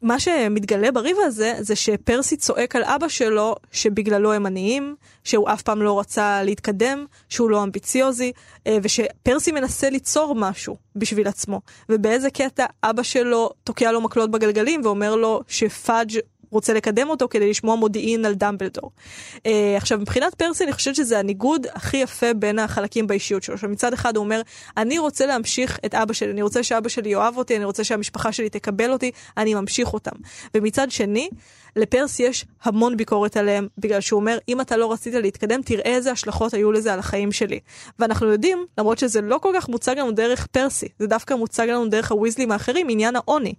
מה 0.01 0.20
שמתגלה 0.20 0.92
בריב 0.92 1.18
הזה, 1.25 1.54
זה 1.60 1.75
שפרסי 1.75 2.38
צועק 2.38 2.75
על 2.75 2.84
אבא 2.84 3.08
שלו 3.08 3.56
שבגללו 3.72 4.34
הם 4.34 4.46
עניים, 4.46 4.96
שהוא 5.24 5.50
אף 5.50 5.62
פעם 5.62 5.82
לא 5.82 6.00
רצה 6.00 6.44
להתקדם, 6.44 7.06
שהוא 7.30 7.50
לא 7.50 7.63
אמביציוזי, 7.63 8.32
אה, 8.68 8.77
ושפרסי 8.84 9.51
מנסה 9.51 9.89
ליצור 9.89 10.36
משהו 10.36 10.77
בשביל 10.96 11.27
עצמו. 11.27 11.62
ובאיזה 11.89 12.30
קטע 12.30 12.66
אבא 12.84 13.04
שלו 13.04 13.50
תוקע 13.63 13.92
לו 13.92 14.01
מקלות 14.01 14.32
בגלגלים 14.32 14.82
ואומר 14.84 15.16
לו 15.16 15.42
שפאג' 15.48 16.20
רוצה 16.50 16.74
לקדם 16.74 17.10
אותו 17.10 17.27
כדי 17.30 17.50
לשמוע 17.50 17.75
מודיעין 17.75 18.25
על 18.25 18.34
דמבלדור. 18.34 18.92
Uh, 19.36 19.39
עכשיו 19.77 19.98
מבחינת 19.98 20.36
פרסי 20.36 20.63
אני 20.63 20.74
חושבת 20.74 20.96
שזה 20.96 21.20
הניגוד 21.20 21.68
הכי 21.74 21.98
יפה 21.98 22.34
בין 22.34 22.60
החלקים 22.60 23.08
באישיות 23.08 23.44
שלו. 23.44 23.58
שמצד 23.58 23.94
אחד 23.94 24.16
הוא 24.16 24.24
אומר 24.24 24.42
אני 24.77 25.00
רוצה 25.00 25.25
להמשיך 25.25 25.80
את 25.86 25.96
אבא 25.96 26.13
שלי, 26.13 26.32
אני 26.32 26.42
רוצה 26.42 26.63
שאבא 26.63 26.89
שלי 26.89 27.10
יאהב 27.10 27.38
אותי, 27.38 27.58
אני 27.58 27.66
רוצה 27.66 27.84
שהמשפחה 27.84 28.32
שלי 28.32 28.50
תקבל 28.50 28.92
אותי, 28.92 29.12
אני 29.38 29.54
ממשיך 29.54 29.94
אותם. 29.94 30.16
ומצד 30.56 30.92
שני, 30.92 31.30
לפרסי 31.77 32.24
יש 32.24 32.46
המון 32.63 32.98
ביקורת 32.98 33.38
עליהם, 33.38 33.67
בגלל 33.77 34.01
שהוא 34.01 34.19
אומר, 34.19 34.38
אם 34.50 34.62
אתה 34.62 34.77
לא 34.77 34.91
רצית 34.91 35.13
להתקדם, 35.13 35.62
תראה 35.62 35.96
איזה 35.96 36.12
השלכות 36.12 36.53
היו 36.53 36.72
לזה 36.72 36.93
על 36.93 37.00
החיים 37.00 37.31
שלי. 37.31 37.60
ואנחנו 38.00 38.27
יודעים, 38.27 38.65
למרות 38.77 38.98
שזה 39.00 39.22
לא 39.22 39.38
כל 39.38 39.51
כך 39.55 39.69
מוצג 39.69 40.00
לנו 40.00 40.12
דרך 40.12 40.46
פרסי, 40.46 40.88
זה 41.00 41.07
דווקא 41.07 41.34
מוצג 41.34 41.67
לנו 41.69 41.88
דרך 41.88 42.12
הוויזלים 42.12 42.51
האחרים, 42.51 42.88
עניין 42.89 43.15
העוני. 43.15 43.53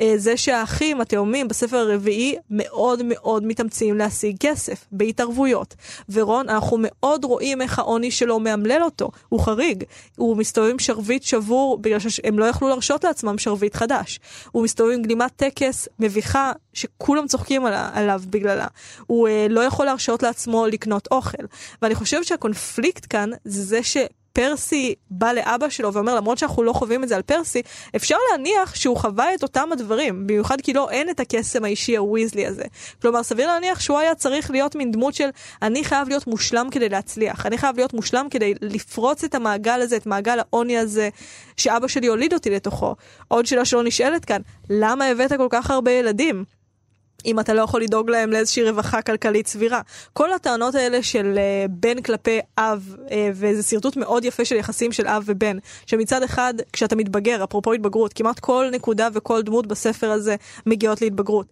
אה, 0.00 0.14
זה 0.16 0.36
שהאחים 0.36 1.00
התאומים 1.00 1.48
בספר 1.48 1.76
הרביעי 1.76 2.36
מאוד 2.50 3.02
מאוד 3.04 3.44
מתאמצים 3.44 3.98
להשיג 3.98 4.36
כסף 4.40 4.86
בהתערבויות. 4.92 5.74
ורון, 6.08 6.48
אנחנו 6.48 6.76
מאוד 6.80 7.24
רואים 7.24 7.62
איך 7.62 7.78
העוני 7.78 8.10
שלו 8.10 8.40
מאמלל 8.40 8.82
אותו, 8.82 9.10
הוא 9.28 9.40
חריג. 9.40 9.84
הוא 10.16 10.36
מסתובב 10.36 10.70
עם 10.70 10.78
שרביט 10.78 11.22
שבור 11.22 11.78
בגלל 11.78 11.98
שהם 11.98 12.38
לא 12.38 12.44
יכלו 12.44 12.68
להרשות 12.68 13.04
לעצמם 13.04 13.38
שרביט 13.38 13.76
חדש. 13.76 14.20
הוא 14.52 14.64
מסתובב 14.64 14.90
עם 14.90 15.02
גלימת 15.02 15.32
טקס 15.36 15.88
מביכה 15.98 16.52
שכולם 16.72 17.26
צוחקים 17.26 17.51
עליו 17.92 18.22
בגללה. 18.30 18.66
הוא 19.06 19.28
אה, 19.28 19.46
לא 19.50 19.60
יכול 19.60 19.86
להרשות 19.86 20.22
לעצמו 20.22 20.66
לקנות 20.66 21.08
אוכל. 21.10 21.44
ואני 21.82 21.94
חושבת 21.94 22.24
שהקונפליקט 22.24 23.06
כאן 23.10 23.30
זה 23.44 23.62
זה 23.62 23.82
ש... 23.82 23.96
פרסי 24.32 24.94
בא 25.10 25.32
לאבא 25.32 25.68
שלו 25.68 25.92
ואומר 25.92 26.14
למרות 26.14 26.38
שאנחנו 26.38 26.62
לא 26.62 26.72
חווים 26.72 27.04
את 27.04 27.08
זה 27.08 27.16
על 27.16 27.22
פרסי, 27.22 27.62
אפשר 27.96 28.16
להניח 28.30 28.74
שהוא 28.74 28.96
חווה 28.96 29.34
את 29.34 29.42
אותם 29.42 29.68
הדברים, 29.72 30.26
במיוחד 30.26 30.60
כי 30.60 30.72
לא 30.72 30.90
אין 30.90 31.10
את 31.10 31.20
הקסם 31.20 31.64
האישי 31.64 31.96
הוויזלי 31.96 32.46
הזה. 32.46 32.64
כלומר 33.02 33.22
סביר 33.22 33.46
להניח 33.46 33.80
שהוא 33.80 33.98
היה 33.98 34.14
צריך 34.14 34.50
להיות 34.50 34.76
מין 34.76 34.92
דמות 34.92 35.14
של 35.14 35.28
אני 35.62 35.84
חייב 35.84 36.08
להיות 36.08 36.26
מושלם 36.26 36.68
כדי 36.70 36.88
להצליח, 36.88 37.46
אני 37.46 37.58
חייב 37.58 37.76
להיות 37.76 37.94
מושלם 37.94 38.26
כדי 38.30 38.54
לפרוץ 38.60 39.24
את 39.24 39.34
המעגל 39.34 39.80
הזה, 39.80 39.96
את 39.96 40.06
מעגל 40.06 40.38
העוני 40.38 40.78
הזה 40.78 41.08
שאבא 41.56 41.88
שלי 41.88 42.06
הוליד 42.06 42.34
אותי 42.34 42.50
לתוכו. 42.50 42.94
עוד 43.28 43.46
שאלה 43.46 43.64
שלא 43.64 43.84
נשאלת 43.84 44.24
כאן, 44.24 44.40
למה 44.70 45.04
הבאת 45.04 45.32
כל 45.32 45.48
כך 45.50 45.70
הרבה 45.70 45.90
ילדים? 45.90 46.44
אם 47.26 47.40
אתה 47.40 47.54
לא 47.54 47.62
יכול 47.62 47.82
לדאוג 47.82 48.10
להם 48.10 48.30
לאיזושהי 48.30 48.70
רווחה 48.70 49.02
כלכלית 49.02 49.46
סבירה. 49.46 49.80
כל 50.12 50.32
הטענות 50.32 50.74
האלה 50.74 51.02
של 51.02 51.38
uh, 51.38 51.68
בן 51.70 52.02
כלפי 52.02 52.40
אב, 52.58 52.96
uh, 53.08 53.12
וזה 53.34 53.62
שרטוט 53.62 53.96
מאוד 53.96 54.24
יפה 54.24 54.44
של 54.44 54.56
יחסים 54.56 54.92
של 54.92 55.06
אב 55.06 55.22
ובן, 55.26 55.56
שמצד 55.86 56.22
אחד, 56.22 56.54
כשאתה 56.72 56.96
מתבגר, 56.96 57.44
אפרופו 57.44 57.72
התבגרות, 57.72 58.12
כמעט 58.12 58.38
כל 58.38 58.68
נקודה 58.72 59.08
וכל 59.12 59.42
דמות 59.42 59.66
בספר 59.66 60.10
הזה 60.10 60.36
מגיעות 60.66 61.02
להתבגרות. 61.02 61.46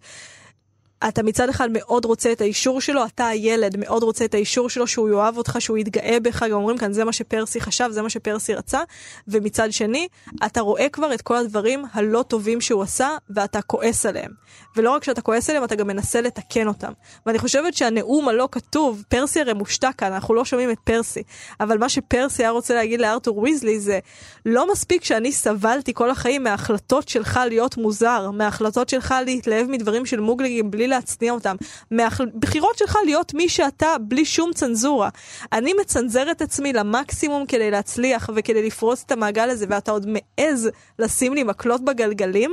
אתה 1.07 1.23
מצד 1.23 1.49
אחד 1.49 1.69
מאוד 1.71 2.05
רוצה 2.05 2.31
את 2.31 2.41
האישור 2.41 2.81
שלו, 2.81 3.05
אתה 3.05 3.27
הילד 3.27 3.77
מאוד 3.77 4.03
רוצה 4.03 4.25
את 4.25 4.33
האישור 4.33 4.69
שלו, 4.69 4.87
שהוא 4.87 5.09
יאהב 5.09 5.37
אותך, 5.37 5.55
שהוא 5.59 5.77
יתגאה 5.77 6.17
בך, 6.19 6.43
גם 6.43 6.51
אומרים 6.51 6.77
כאן 6.77 6.93
זה 6.93 7.03
מה 7.05 7.13
שפרסי 7.13 7.61
חשב, 7.61 7.89
זה 7.91 8.01
מה 8.01 8.09
שפרסי 8.09 8.53
רצה, 8.53 8.79
ומצד 9.27 9.71
שני, 9.71 10.07
אתה 10.45 10.61
רואה 10.61 10.89
כבר 10.89 11.13
את 11.13 11.21
כל 11.21 11.35
הדברים 11.35 11.85
הלא 11.93 12.23
טובים 12.27 12.61
שהוא 12.61 12.83
עשה, 12.83 13.09
ואתה 13.29 13.61
כועס 13.61 14.05
עליהם. 14.05 14.31
ולא 14.75 14.91
רק 14.91 15.03
שאתה 15.03 15.21
כועס 15.21 15.49
עליהם, 15.49 15.63
אתה 15.63 15.75
גם 15.75 15.87
מנסה 15.87 16.21
לתקן 16.21 16.67
אותם. 16.67 16.91
ואני 17.25 17.39
חושבת 17.39 17.73
שהנאום 17.73 18.29
הלא 18.29 18.49
כתוב, 18.51 19.03
פרסי 19.09 19.41
הרי 19.41 19.53
מושתק 19.53 19.91
כאן, 19.97 20.13
אנחנו 20.13 20.33
לא 20.33 20.45
שומעים 20.45 20.71
את 20.71 20.79
פרסי, 20.83 21.23
אבל 21.59 21.77
מה 21.77 21.89
שפרסי 21.89 22.43
היה 22.43 22.51
רוצה 22.51 22.73
להגיד 22.73 23.01
לארתור 23.01 23.37
ויזלי 23.37 23.79
זה, 23.79 23.99
לא 24.45 24.71
מספיק 24.71 25.03
שאני 25.03 25.31
סבלתי 25.31 25.93
כל 25.93 26.09
החיים 26.09 26.43
מההחלטות 26.43 27.09
שלך 27.09 27.39
להיות 27.49 27.77
מוזר, 27.77 28.31
מההחלטות 28.31 28.89
שלך 28.89 29.15
להתלהב 29.25 29.67
מדברים 29.67 30.05
של 30.05 30.19
מוגלגים 30.19 30.71
בלי 30.71 30.87
להצניע 30.91 31.33
אותם, 31.33 31.55
מהבחירות 31.91 32.77
שלך 32.77 32.97
להיות 33.05 33.33
מי 33.33 33.49
שאתה 33.49 33.95
בלי 34.01 34.25
שום 34.25 34.53
צנזורה. 34.53 35.09
אני 35.53 35.73
מצנזר 35.81 36.31
את 36.31 36.41
עצמי 36.41 36.73
למקסימום 36.73 37.45
כדי 37.45 37.71
להצליח 37.71 38.29
וכדי 38.35 38.67
לפרוץ 38.67 39.03
את 39.05 39.11
המעגל 39.11 39.49
הזה, 39.49 39.65
ואתה 39.69 39.91
עוד 39.91 40.05
מעז 40.07 40.69
לשים 40.99 41.33
לי 41.33 41.43
מקלות 41.43 41.85
בגלגלים, 41.85 42.51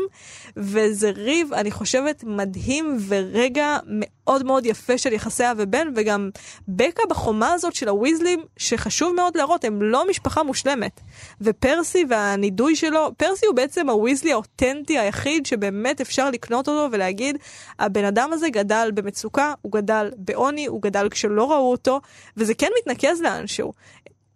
וזה 0.57 1.11
ריב, 1.11 1.53
אני 1.55 1.71
חושבת, 1.71 2.25
מדהים 2.25 2.99
ורגע 3.09 3.79
מאוד 3.87 4.18
מאוד 4.45 4.67
יפה 4.67 4.99
של 4.99 5.13
יחסי 5.13 5.51
אב 5.51 5.57
ובן, 5.59 5.89
וגם 5.97 6.31
בקע 6.69 7.03
בחומה 7.09 7.53
הזאת 7.53 7.75
של 7.75 7.89
הוויזלים, 7.89 8.41
שחשוב 8.57 9.15
מאוד 9.15 9.37
להראות, 9.37 9.65
הם 9.65 9.83
לא 9.83 10.09
משפחה 10.09 10.43
מושלמת. 10.43 11.01
ופרסי 11.41 12.05
והנידוי 12.09 12.77
שלו, 12.77 13.11
פרסי 13.17 13.47
הוא 13.47 13.55
בעצם 13.55 13.91
הוויזלי 13.91 14.33
האותנטי 14.33 14.99
היחיד 14.99 15.47
שבאמת 15.47 16.01
אפשר 16.01 16.31
לקנות 16.31 16.69
אותו 16.69 16.89
ולהגיד, 16.93 17.37
הבן 17.79 18.05
אדם 18.05 18.33
הזה 18.33 18.51
גדל 18.51 18.91
במצוקה, 18.95 19.55
הוא 19.63 19.73
גדל 19.73 20.11
בעוני, 20.17 20.67
הוא 20.67 20.83
גדל 20.83 21.09
כשלא 21.11 21.53
ראו 21.53 21.71
אותו, 21.71 22.01
וזה 22.37 22.55
כן 22.55 22.71
מתנקז 22.81 23.21
לאנשהו. 23.21 23.73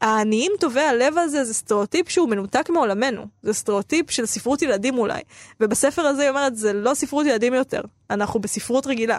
העניים 0.03 0.53
טובי 0.61 0.81
הלב 0.81 1.19
הזה 1.19 1.45
זה 1.45 1.55
סטריאוטיפ 1.55 2.09
שהוא 2.09 2.29
מנותק 2.29 2.71
מעולמנו. 2.71 3.27
זה 3.43 3.53
סטריאוטיפ 3.53 4.11
של 4.11 4.27
ספרות 4.27 4.63
ילדים 4.63 4.99
אולי. 4.99 5.23
ובספר 5.61 6.03
הזה 6.03 6.23
היא 6.23 6.31
אומרת, 6.31 6.57
זה 6.57 6.73
לא 6.73 6.95
ספרות 6.95 7.27
ילדים 7.27 7.55
יותר, 7.55 7.81
אנחנו 8.11 8.41
בספרות 8.41 8.87
רגילה. 8.87 9.19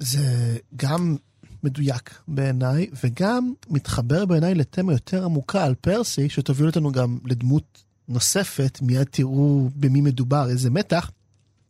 זה 0.00 0.56
גם 0.76 1.16
מדויק 1.62 2.18
בעיניי, 2.28 2.86
וגם 3.04 3.52
מתחבר 3.70 4.26
בעיניי 4.26 4.54
לתמה 4.54 4.92
יותר 4.92 5.24
עמוקה 5.24 5.64
על 5.64 5.74
פרסי, 5.74 6.28
שתוביל 6.28 6.66
אותנו 6.66 6.92
גם 6.92 7.18
לדמות 7.24 7.84
נוספת, 8.08 8.78
מיד 8.82 9.04
תראו 9.10 9.68
במי 9.76 10.00
מדובר, 10.00 10.48
איזה 10.50 10.70
מתח. 10.70 11.10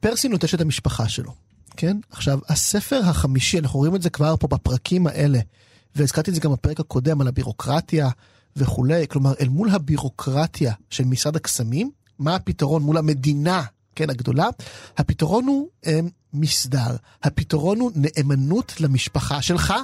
פרסי 0.01 0.29
נוטש 0.29 0.55
את 0.55 0.61
המשפחה 0.61 1.09
שלו, 1.09 1.35
כן? 1.77 1.97
עכשיו, 2.11 2.39
הספר 2.49 3.01
החמישי, 3.05 3.59
אנחנו 3.59 3.79
רואים 3.79 3.95
את 3.95 4.03
זה 4.03 4.11
כבר 4.11 4.37
פה 4.37 4.49
בפרקים 4.49 5.07
האלה, 5.07 5.39
והזכרתי 5.97 6.31
את 6.31 6.35
זה 6.35 6.41
גם 6.41 6.53
בפרק 6.53 6.81
הקודם 6.81 7.21
על 7.21 7.29
הבירוקרטיה 7.29 8.09
וכולי, 8.57 9.09
כלומר, 9.09 9.33
אל 9.41 9.49
מול 9.49 9.71
הבירוקרטיה 9.71 10.75
של 10.91 11.05
משרד 11.05 11.37
הקסמים, 11.37 11.91
מה 12.19 12.35
הפתרון 12.35 12.83
מול 12.83 12.97
המדינה, 12.97 13.63
כן, 14.00 14.11
הגדולה? 14.11 14.49
הפתרון 14.97 15.45
הוא 15.45 15.69
הם, 15.85 16.09
מסדר, 16.35 16.97
הפתרון 17.23 17.80
הוא 17.80 17.90
נאמנות 17.95 18.80
למשפחה 18.80 19.42
שלך, 19.42 19.75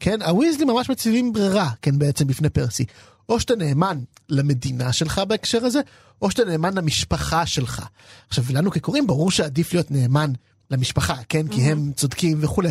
כן, 0.00 0.22
הוויזלי 0.22 0.64
ממש 0.64 0.90
מציבים 0.90 1.32
ברירה, 1.32 1.70
כן, 1.82 1.98
בעצם 1.98 2.26
בפני 2.26 2.48
פרסי. 2.48 2.84
או 3.28 3.40
שאתה 3.40 3.56
נאמן 3.56 3.98
למדינה 4.28 4.92
שלך 4.92 5.18
בהקשר 5.18 5.64
הזה, 5.64 5.80
או 6.22 6.30
שאתה 6.30 6.44
נאמן 6.44 6.74
למשפחה 6.74 7.46
שלך. 7.46 7.82
עכשיו, 8.28 8.44
לנו 8.50 8.70
כקוראים 8.70 9.06
ברור 9.06 9.30
שעדיף 9.30 9.72
להיות 9.72 9.90
נאמן 9.90 10.32
למשפחה, 10.70 11.16
כן? 11.28 11.48
כי 11.48 11.60
הם 11.60 11.92
צודקים 11.96 12.38
וכולי. 12.40 12.68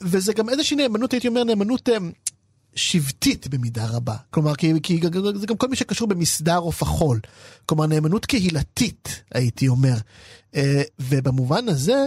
וזה 0.00 0.32
גם 0.32 0.48
איזושהי 0.48 0.76
נאמנות, 0.76 1.12
הייתי 1.12 1.28
אומר, 1.28 1.44
נאמנות 1.44 1.88
הם, 1.88 2.12
שבטית 2.74 3.48
במידה 3.48 3.86
רבה. 3.86 4.16
כלומר, 4.30 4.54
כי, 4.54 4.72
כי 4.82 5.00
זה 5.40 5.46
גם 5.46 5.56
כל 5.56 5.68
מי 5.68 5.76
שקשור 5.76 6.08
במסדר 6.08 6.56
עוף 6.58 6.82
החול. 6.82 7.20
כלומר, 7.66 7.86
נאמנות 7.86 8.26
קהילתית, 8.26 9.22
הייתי 9.34 9.68
אומר. 9.68 9.94
אה, 10.54 10.82
ובמובן 10.98 11.68
הזה, 11.68 12.06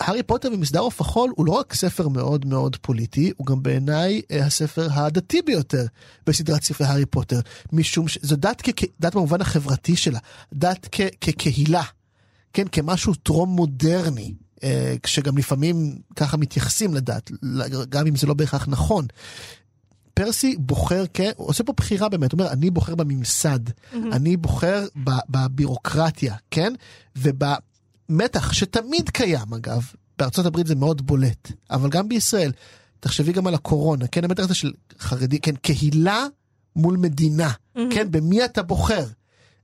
הארי 0.00 0.22
פוטר 0.22 0.48
ומסדר 0.52 0.80
עוף 0.80 1.00
החול 1.00 1.32
הוא 1.36 1.46
לא 1.46 1.52
רק 1.52 1.74
ספר 1.74 2.08
מאוד 2.08 2.46
מאוד 2.46 2.76
פוליטי, 2.76 3.32
הוא 3.36 3.46
גם 3.46 3.62
בעיניי 3.62 4.22
אה, 4.30 4.46
הספר 4.46 4.88
הדתי 4.92 5.42
ביותר 5.42 5.86
בסדרת 6.26 6.62
ספרי 6.62 6.86
הארי 6.86 7.06
פוטר. 7.06 7.40
משום 7.72 8.08
שזו 8.08 8.36
דת, 8.36 8.62
כ- 8.64 8.84
דת 9.00 9.14
במובן 9.14 9.40
החברתי 9.40 9.96
שלה, 9.96 10.18
דת 10.52 10.88
כ- 10.92 11.14
כקהילה, 11.20 11.82
כן, 12.52 12.64
כמשהו 12.72 13.14
טרום 13.14 13.48
מודרני. 13.48 14.34
אה, 14.62 14.94
שגם 15.06 15.38
לפעמים 15.38 15.98
ככה 16.16 16.36
מתייחסים 16.36 16.94
לדת, 16.94 17.30
גם 17.88 18.06
אם 18.06 18.16
זה 18.16 18.26
לא 18.26 18.34
בהכרח 18.34 18.68
נכון. 18.68 19.06
פרסי 20.18 20.56
בוחר, 20.58 21.04
כן, 21.14 21.30
עושה 21.36 21.64
פה 21.64 21.72
בחירה 21.76 22.08
באמת, 22.08 22.32
הוא 22.32 22.40
אומר, 22.40 22.52
אני 22.52 22.70
בוחר 22.70 22.94
בממסד, 22.94 23.68
mm-hmm. 23.68 23.96
אני 24.12 24.36
בוחר 24.36 24.86
בבירוקרטיה, 25.28 26.34
כן? 26.50 26.72
ובמתח 27.16 28.52
שתמיד 28.52 29.10
קיים 29.10 29.54
אגב, 29.54 29.86
בארצות 30.18 30.46
הברית 30.46 30.66
זה 30.66 30.74
מאוד 30.74 31.06
בולט, 31.06 31.52
אבל 31.70 31.88
גם 31.88 32.08
בישראל, 32.08 32.52
תחשבי 33.00 33.32
גם 33.32 33.46
על 33.46 33.54
הקורונה, 33.54 34.06
כן, 34.06 34.24
המתח 34.24 34.42
הזה 34.42 34.54
של 34.54 34.72
חרדי, 34.98 35.38
כן, 35.38 35.56
קהילה 35.56 36.26
מול 36.76 36.96
מדינה, 36.96 37.50
mm-hmm. 37.50 37.80
כן, 37.90 38.10
במי 38.10 38.44
אתה 38.44 38.62
בוחר? 38.62 39.04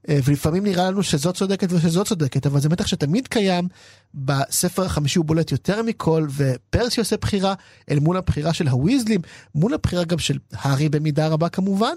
אה, 0.09 0.19
ולפעמים 0.25 0.63
נראה 0.63 0.91
לנו 0.91 1.03
שזאת 1.03 1.35
צודקת 1.35 1.73
ושזאת 1.73 2.07
צודקת, 2.07 2.47
אבל 2.47 2.61
זה 2.61 2.69
מתח 2.69 2.87
שתמיד 2.87 3.29
קיים. 3.29 3.69
בספר 4.15 4.85
החמישי 4.85 5.19
הוא 5.19 5.27
בולט 5.27 5.53
יותר 5.53 5.83
מכל, 5.83 6.27
ופרסי 6.31 7.01
עושה 7.01 7.17
בחירה 7.17 7.55
אל 7.91 7.99
מול 7.99 8.17
הבחירה 8.17 8.53
של 8.53 8.69
הוויזלים, 8.69 9.21
מול 9.55 9.75
הבחירה 9.75 10.05
גם 10.05 10.19
של 10.19 10.39
הארי 10.53 10.89
במידה 10.89 11.29
רבה 11.29 11.49
כמובן. 11.49 11.95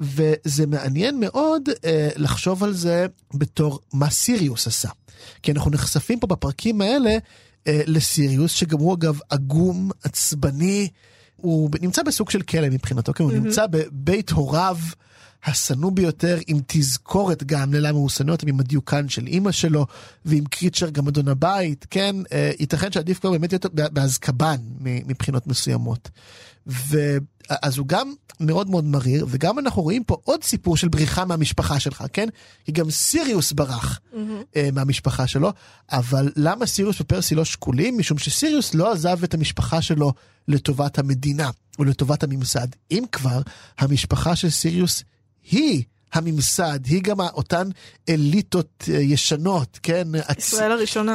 וזה 0.00 0.66
מעניין 0.66 1.20
מאוד 1.20 1.62
אה, 1.84 2.08
לחשוב 2.16 2.64
על 2.64 2.72
זה 2.72 3.06
בתור 3.34 3.80
מה 3.92 4.10
סיריוס 4.10 4.66
עשה. 4.66 4.88
כי 5.42 5.52
אנחנו 5.52 5.70
נחשפים 5.70 6.20
פה 6.20 6.26
בפרקים 6.26 6.80
האלה 6.80 7.18
אה, 7.66 7.80
לסיריוס, 7.86 8.52
שגם 8.52 8.78
הוא 8.78 8.94
אגב 8.94 9.18
עגום, 9.30 9.90
עצבני, 10.02 10.88
הוא 11.36 11.70
נמצא 11.80 12.02
בסוג 12.02 12.30
של 12.30 12.42
כלא 12.42 12.68
מבחינתו, 12.68 13.12
כי 13.12 13.22
הוא 13.22 13.30
mm-hmm. 13.30 13.34
נמצא 13.34 13.66
בבית 13.66 14.30
הוריו. 14.30 14.76
השנוא 15.46 15.90
ביותר, 15.90 16.38
עם 16.46 16.58
תזכורת 16.66 17.44
גם 17.44 17.74
ללמה 17.74 17.98
הוא 17.98 18.08
שנוא 18.08 18.32
אותם, 18.34 18.48
עם 18.48 18.60
הדיוקן 18.60 19.08
של 19.08 19.26
אימא 19.26 19.52
שלו, 19.52 19.86
ועם 20.24 20.44
קריצ'ר 20.44 20.90
גם 20.90 21.08
אדון 21.08 21.28
הבית, 21.28 21.86
כן, 21.90 22.16
אה, 22.32 22.50
ייתכן 22.60 22.92
שעדיף 22.92 23.20
כבר 23.20 23.30
באמת 23.30 23.52
להיות 23.52 23.66
באזקבן 23.74 24.56
מבחינות 24.80 25.46
מסוימות. 25.46 26.10
ואז 26.66 27.78
הוא 27.78 27.86
גם 27.86 28.12
מאוד 28.40 28.70
מאוד 28.70 28.84
מריר, 28.84 29.26
וגם 29.28 29.58
אנחנו 29.58 29.82
רואים 29.82 30.04
פה 30.04 30.16
עוד 30.24 30.44
סיפור 30.44 30.76
של 30.76 30.88
בריחה 30.88 31.24
מהמשפחה 31.24 31.80
שלך, 31.80 32.04
כן? 32.12 32.28
כי 32.64 32.72
גם 32.72 32.90
סיריוס 32.90 33.52
ברח 33.52 34.00
mm-hmm. 34.12 34.16
uh, 34.16 34.56
מהמשפחה 34.72 35.26
שלו, 35.26 35.52
אבל 35.92 36.32
למה 36.36 36.66
סיריוס 36.66 37.00
ופרסי 37.00 37.34
לא 37.34 37.44
שקולים? 37.44 37.98
משום 37.98 38.18
שסיריוס 38.18 38.74
לא 38.74 38.92
עזב 38.92 39.22
את 39.24 39.34
המשפחה 39.34 39.82
שלו 39.82 40.12
לטובת 40.48 40.98
המדינה, 40.98 41.50
או 41.78 41.84
לטובת 41.84 42.22
הממסד. 42.22 42.68
אם 42.90 43.04
כבר, 43.12 43.40
המשפחה 43.78 44.36
של 44.36 44.50
סיריוס 44.50 45.04
היא 45.50 45.82
הממסד, 46.12 46.78
היא 46.84 47.02
גם 47.02 47.20
אותן 47.20 47.68
אליטות 48.08 48.84
אה, 48.88 48.98
ישנות, 49.00 49.78
כן? 49.82 50.08
ישראל 50.38 50.72
הראשונה. 50.72 51.12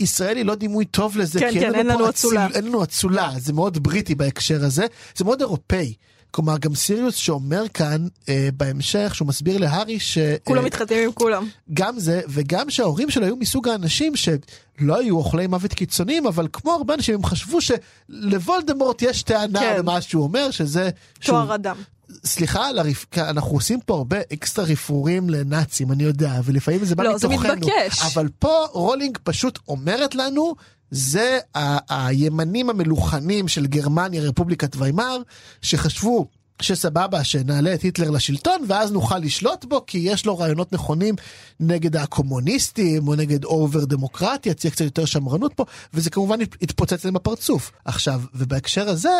ישראל 0.00 0.36
היא 0.36 0.44
לא 0.44 0.54
דימוי 0.54 0.84
טוב 0.84 1.16
לזה, 1.16 1.40
כן, 1.40 1.50
כי 1.52 1.60
כן, 1.60 1.74
אין 1.74 1.86
לנו 1.86 2.08
אצולה. 2.08 2.48
אין 2.54 2.64
לנו 2.64 2.84
אצולה, 2.84 3.30
זה 3.38 3.52
מאוד 3.52 3.82
בריטי 3.82 4.14
בהקשר 4.14 4.64
הזה, 4.64 4.86
זה 5.16 5.24
מאוד 5.24 5.40
אירופאי. 5.40 5.94
כלומר 6.32 6.58
גם 6.58 6.74
סיריוס 6.74 7.14
שאומר 7.14 7.68
כאן 7.74 8.06
אה, 8.28 8.48
בהמשך 8.56 9.14
שהוא 9.14 9.28
מסביר 9.28 9.58
להארי 9.58 10.00
ש... 10.00 10.18
כולם 10.44 10.60
אה, 10.60 10.66
מתחתנים 10.66 11.04
עם 11.04 11.12
כולם. 11.12 11.48
גם 11.74 11.98
זה 11.98 12.20
וגם 12.28 12.70
שההורים 12.70 13.10
שלו 13.10 13.24
היו 13.24 13.36
מסוג 13.36 13.68
האנשים 13.68 14.16
שלא 14.16 14.98
היו 14.98 15.16
אוכלי 15.16 15.46
מוות 15.46 15.72
קיצוניים 15.74 16.26
אבל 16.26 16.48
כמו 16.52 16.72
הרבה 16.72 16.94
אנשים 16.94 17.14
הם 17.14 17.24
חשבו 17.24 17.58
שלוולדמורט 17.60 19.02
יש 19.02 19.22
טענה 19.22 19.60
כן. 19.60 19.76
למה 19.78 20.00
שהוא 20.00 20.22
אומר 20.22 20.50
שזה... 20.50 20.90
תואר 21.24 21.54
אדם. 21.54 21.76
סליחה 22.24 22.66
על 22.68 22.78
הריף... 22.78 23.06
אנחנו 23.18 23.52
עושים 23.52 23.80
פה 23.80 23.94
הרבה 23.94 24.16
אקסטרה 24.32 24.64
רפרורים 24.64 25.30
לנאצים, 25.30 25.92
אני 25.92 26.02
יודע, 26.02 26.40
ולפעמים 26.44 26.84
זה 26.84 26.94
בא 26.94 27.04
לא, 27.04 27.14
מתוכנו. 27.14 27.42
לא, 27.42 27.48
זה 27.48 27.54
מתבקש. 27.54 28.02
אבל 28.02 28.28
פה 28.38 28.66
רולינג 28.72 29.18
פשוט 29.24 29.58
אומרת 29.68 30.14
לנו, 30.14 30.54
זה 30.90 31.38
ה- 31.54 32.08
הימנים 32.08 32.70
המלוכנים 32.70 33.48
של 33.48 33.66
גרמניה, 33.66 34.22
רפובליקת 34.22 34.76
ויימאר, 34.76 35.18
שחשבו 35.62 36.26
שסבבה 36.62 37.24
שנעלה 37.24 37.74
את 37.74 37.82
היטלר 37.82 38.10
לשלטון 38.10 38.64
ואז 38.68 38.92
נוכל 38.92 39.18
לשלוט 39.18 39.64
בו 39.64 39.86
כי 39.86 39.98
יש 39.98 40.26
לו 40.26 40.38
רעיונות 40.38 40.72
נכונים 40.72 41.14
נגד 41.60 41.96
הקומוניסטים 41.96 43.08
או 43.08 43.14
נגד 43.14 43.44
over 43.44 43.84
דמוקרטיה 43.84 44.54
תהיה 44.54 44.70
קצת 44.70 44.84
יותר 44.84 45.04
שמרנות 45.04 45.52
פה 45.54 45.64
וזה 45.94 46.10
כמובן 46.10 46.40
התפוצץ 46.40 47.04
להם 47.04 47.14
בפרצוף 47.14 47.72
עכשיו 47.84 48.20
ובהקשר 48.34 48.88
הזה 48.88 49.10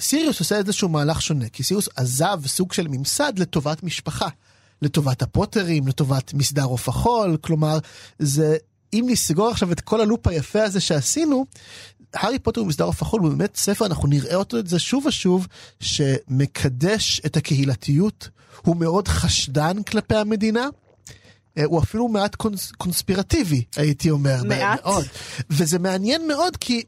סיריוס 0.00 0.40
עושה 0.40 0.56
איזשהו 0.56 0.88
מהלך 0.88 1.22
שונה, 1.22 1.48
כי 1.48 1.62
סיריוס 1.62 1.88
עזב 1.96 2.46
סוג 2.46 2.72
של 2.72 2.88
ממסד 2.88 3.38
לטובת 3.38 3.82
משפחה. 3.82 4.28
לטובת 4.82 5.22
הפוטרים, 5.22 5.88
לטובת 5.88 6.34
מסדר 6.34 6.64
עוף 6.64 6.88
החול, 6.88 7.36
כלומר, 7.40 7.78
זה, 8.18 8.56
אם 8.92 9.04
נסגור 9.08 9.48
עכשיו 9.48 9.72
את 9.72 9.80
כל 9.80 10.00
ה 10.00 10.05
loop 10.05 10.26
היפה 10.26 10.62
הזה 10.62 10.80
שעשינו, 10.80 11.44
הארי 12.14 12.38
פוטר 12.38 12.62
ומסדר 12.62 12.84
עוף 12.84 13.02
החול 13.02 13.20
הוא 13.20 13.30
באמת 13.30 13.56
ספר, 13.56 13.86
אנחנו 13.86 14.08
נראה 14.08 14.34
אותו 14.34 14.58
את 14.58 14.66
זה 14.66 14.78
שוב 14.78 15.06
ושוב, 15.06 15.46
שמקדש 15.80 17.20
את 17.26 17.36
הקהילתיות, 17.36 18.28
הוא 18.62 18.76
מאוד 18.76 19.08
חשדן 19.08 19.82
כלפי 19.82 20.16
המדינה. 20.16 20.68
אה, 21.58 21.64
הוא 21.64 21.82
אפילו 21.82 22.08
מעט 22.08 22.34
קונס, 22.34 22.72
קונספירטיבי 22.72 23.64
הייתי 23.76 24.10
אומר. 24.10 24.42
מעט. 24.44 24.80
מאוד. 24.84 25.04
וזה 25.50 25.78
מעניין 25.78 26.28
מאוד 26.28 26.56
כי 26.56 26.82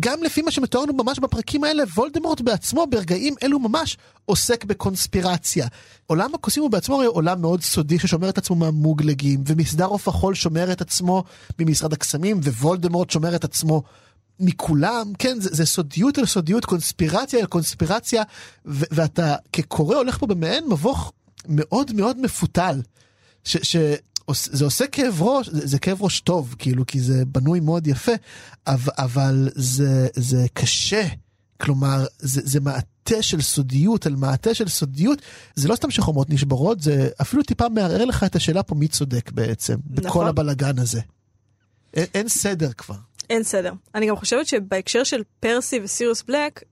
גם 0.00 0.22
לפי 0.22 0.42
מה 0.42 0.50
שמתואר 0.50 0.82
לנו 0.84 0.92
ממש 0.92 1.18
בפרקים 1.18 1.64
האלה, 1.64 1.82
וולדמורט 1.96 2.40
בעצמו 2.40 2.86
ברגעים 2.90 3.34
אלו 3.42 3.58
ממש 3.58 3.96
עוסק 4.24 4.64
בקונספירציה. 4.64 5.66
עולם 6.06 6.34
הקוסמים 6.34 6.62
הוא 6.62 6.70
בעצמו 6.70 6.96
הרי 6.96 7.06
עולם 7.06 7.40
מאוד 7.40 7.62
סודי 7.62 7.98
ששומר 7.98 8.28
את 8.28 8.38
עצמו 8.38 8.56
מהמוגלגים, 8.56 9.44
ומסדר 9.46 9.84
עוף 9.84 10.08
החול 10.08 10.34
שומר 10.34 10.72
את 10.72 10.80
עצמו 10.80 11.24
ממשרד 11.58 11.92
הקסמים, 11.92 12.40
ווולדמורט 12.44 13.10
שומר 13.10 13.36
את 13.36 13.44
עצמו 13.44 13.82
מכולם, 14.40 15.12
כן, 15.18 15.40
זה, 15.40 15.48
זה 15.52 15.66
סודיות 15.66 16.18
על 16.18 16.26
סודיות, 16.26 16.64
קונספירציה 16.64 17.40
על 17.40 17.46
קונספירציה, 17.46 18.22
ו- 18.66 18.84
ואתה 18.90 19.36
כקורא 19.52 19.96
הולך 19.96 20.18
פה 20.18 20.26
במעין 20.26 20.64
מבוך 20.68 21.12
מאוד 21.48 21.92
מאוד 21.92 22.20
מפותל. 22.20 22.80
ש, 23.44 23.76
זה 24.30 24.64
עושה 24.64 24.86
כאב 24.86 25.22
ראש, 25.22 25.48
זה, 25.48 25.66
זה 25.66 25.78
כאב 25.78 26.02
ראש 26.02 26.20
טוב, 26.20 26.54
כאילו, 26.58 26.86
כי 26.86 27.00
זה 27.00 27.24
בנוי 27.24 27.60
מאוד 27.60 27.86
יפה, 27.86 28.12
אבל, 28.66 28.92
אבל 28.98 29.48
זה, 29.54 30.08
זה 30.14 30.46
קשה. 30.52 31.06
כלומר, 31.60 32.04
זה, 32.18 32.40
זה 32.44 32.60
מעטה 32.60 33.22
של 33.22 33.40
סודיות 33.40 34.06
על 34.06 34.16
מעטה 34.16 34.54
של 34.54 34.68
סודיות, 34.68 35.22
זה 35.54 35.68
לא 35.68 35.76
סתם 35.76 35.90
שחומות 35.90 36.30
נשברות, 36.30 36.80
זה 36.80 37.08
אפילו 37.20 37.42
טיפה 37.42 37.68
מערער 37.68 38.04
לך 38.04 38.24
את 38.24 38.36
השאלה 38.36 38.62
פה 38.62 38.74
מי 38.74 38.88
צודק 38.88 39.30
בעצם, 39.32 39.74
נכון. 39.90 40.04
בכל 40.04 40.28
הבלגן 40.28 40.78
הזה. 40.78 41.00
אין, 41.94 42.06
אין 42.14 42.28
סדר 42.28 42.72
כבר. 42.72 42.94
אין 43.30 43.42
סדר. 43.42 43.72
אני 43.94 44.06
גם 44.06 44.16
חושבת 44.16 44.46
שבהקשר 44.46 45.04
של 45.04 45.22
פרסי 45.40 45.80
וסיריוס 45.84 46.22
בלק, 46.22 46.62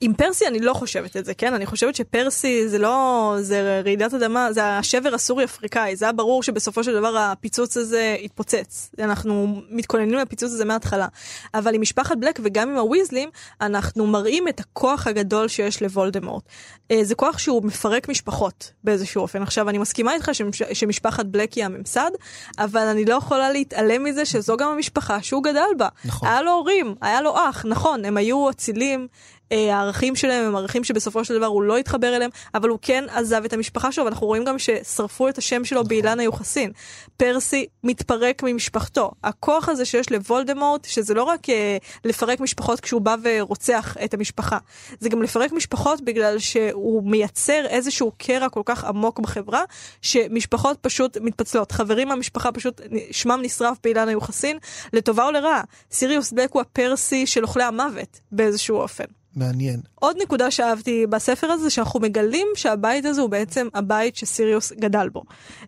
עם 0.00 0.14
פרסי 0.14 0.46
אני 0.46 0.58
לא 0.58 0.74
חושבת 0.74 1.16
את 1.16 1.24
זה, 1.24 1.34
כן? 1.34 1.54
אני 1.54 1.66
חושבת 1.66 1.94
שפרסי 1.94 2.68
זה 2.68 2.78
לא, 2.78 3.34
זה 3.40 3.80
רעידת 3.84 4.14
אדמה, 4.14 4.52
זה 4.52 4.78
השבר 4.78 5.14
הסורי-אפריקאי, 5.14 5.96
זה 5.96 6.04
היה 6.04 6.12
ברור 6.12 6.42
שבסופו 6.42 6.84
של 6.84 6.94
דבר 6.94 7.16
הפיצוץ 7.16 7.76
הזה 7.76 8.16
יתפוצץ. 8.20 8.90
אנחנו 8.98 9.62
מתכוננים 9.70 10.18
לפיצוץ 10.18 10.52
הזה 10.52 10.64
מההתחלה. 10.64 11.06
אבל 11.54 11.74
עם 11.74 11.80
משפחת 11.80 12.16
בלק 12.16 12.40
וגם 12.42 12.70
עם 12.70 12.76
הוויזלים, 12.76 13.28
אנחנו 13.60 14.06
מראים 14.06 14.48
את 14.48 14.60
הכוח 14.60 15.06
הגדול 15.06 15.48
שיש 15.48 15.82
לוולדמורט. 15.82 16.42
אה, 16.90 17.04
זה 17.04 17.14
כוח 17.14 17.38
שהוא 17.38 17.64
מפרק 17.64 18.08
משפחות 18.08 18.72
באיזשהו 18.84 19.22
אופן. 19.22 19.42
עכשיו, 19.42 19.68
אני 19.68 19.78
מסכימה 19.78 20.14
איתך 20.14 20.30
שמש, 20.32 20.62
שמשפחת 20.72 21.26
בלק 21.26 21.52
היא 21.52 21.64
הממסד, 21.64 22.10
אבל 22.58 22.86
אני 22.86 23.04
לא 23.04 23.14
יכולה 23.14 23.52
להתעלם 23.52 24.04
מזה 24.04 24.24
שזו 24.24 24.56
גם 24.56 24.68
המשפחה 24.68 25.22
שהוא 25.22 25.42
גדל 25.42 25.60
בה. 25.78 25.88
נכון. 26.04 26.28
היה 26.28 26.42
לו 26.42 26.52
הורים, 26.52 26.94
היה 27.00 27.20
לו 27.20 27.34
אח, 27.36 27.64
נכון, 27.68 28.04
הם 28.04 28.16
היו 28.16 28.50
אצילים. 28.50 29.08
הערכים 29.50 30.16
שלהם 30.16 30.44
הם 30.44 30.56
ערכים 30.56 30.84
שבסופו 30.84 31.24
של 31.24 31.38
דבר 31.38 31.46
הוא 31.46 31.62
לא 31.62 31.78
התחבר 31.78 32.16
אליהם, 32.16 32.30
אבל 32.54 32.68
הוא 32.68 32.78
כן 32.82 33.04
עזב 33.08 33.44
את 33.44 33.52
המשפחה 33.52 33.92
שלו, 33.92 34.04
ואנחנו 34.04 34.26
רואים 34.26 34.44
גם 34.44 34.58
ששרפו 34.58 35.28
את 35.28 35.38
השם 35.38 35.64
שלו 35.64 35.84
באילן 35.84 36.20
היוחסין. 36.20 36.72
פרסי 37.16 37.66
מתפרק 37.84 38.42
ממשפחתו. 38.42 39.10
הכוח 39.24 39.68
הזה 39.68 39.84
שיש 39.84 40.12
לוולדמורט, 40.12 40.84
שזה 40.84 41.14
לא 41.14 41.22
רק 41.22 41.50
אה, 41.50 41.76
לפרק 42.04 42.40
משפחות 42.40 42.80
כשהוא 42.80 43.00
בא 43.00 43.16
ורוצח 43.22 43.96
את 44.04 44.14
המשפחה, 44.14 44.58
זה 45.00 45.08
גם 45.08 45.22
לפרק 45.22 45.52
משפחות 45.52 46.00
בגלל 46.00 46.38
שהוא 46.38 47.10
מייצר 47.10 47.66
איזשהו 47.66 48.12
קרע 48.18 48.48
כל 48.48 48.62
כך 48.64 48.84
עמוק 48.84 49.20
בחברה, 49.20 49.64
שמשפחות 50.02 50.78
פשוט 50.80 51.16
מתפצלות. 51.20 51.72
חברים 51.72 52.08
מהמשפחה 52.08 52.52
פשוט, 52.52 52.80
שמם 53.10 53.40
נשרף 53.42 53.76
באילן 53.84 54.08
היוחסין, 54.08 54.58
לטובה 54.92 55.26
או 55.26 55.30
לרעה. 55.30 55.62
סיריוס 55.90 56.32
בלק 56.32 56.52
הוא 56.52 56.60
הפרסי 56.60 57.26
של 57.26 57.42
אוכלי 57.42 57.64
המוות 57.64 58.20
באיזשהו 58.32 58.76
אופן. 58.76 59.23
מעניין. 59.36 59.80
עוד 59.94 60.16
נקודה 60.22 60.50
שאהבתי 60.50 61.06
בספר 61.06 61.46
הזה, 61.46 61.70
שאנחנו 61.70 62.00
מגלים 62.00 62.46
שהבית 62.54 63.04
הזה 63.04 63.20
הוא 63.20 63.30
בעצם 63.30 63.68
הבית 63.74 64.16
שסיריוס 64.16 64.72
גדל 64.72 65.08
בו. 65.08 65.22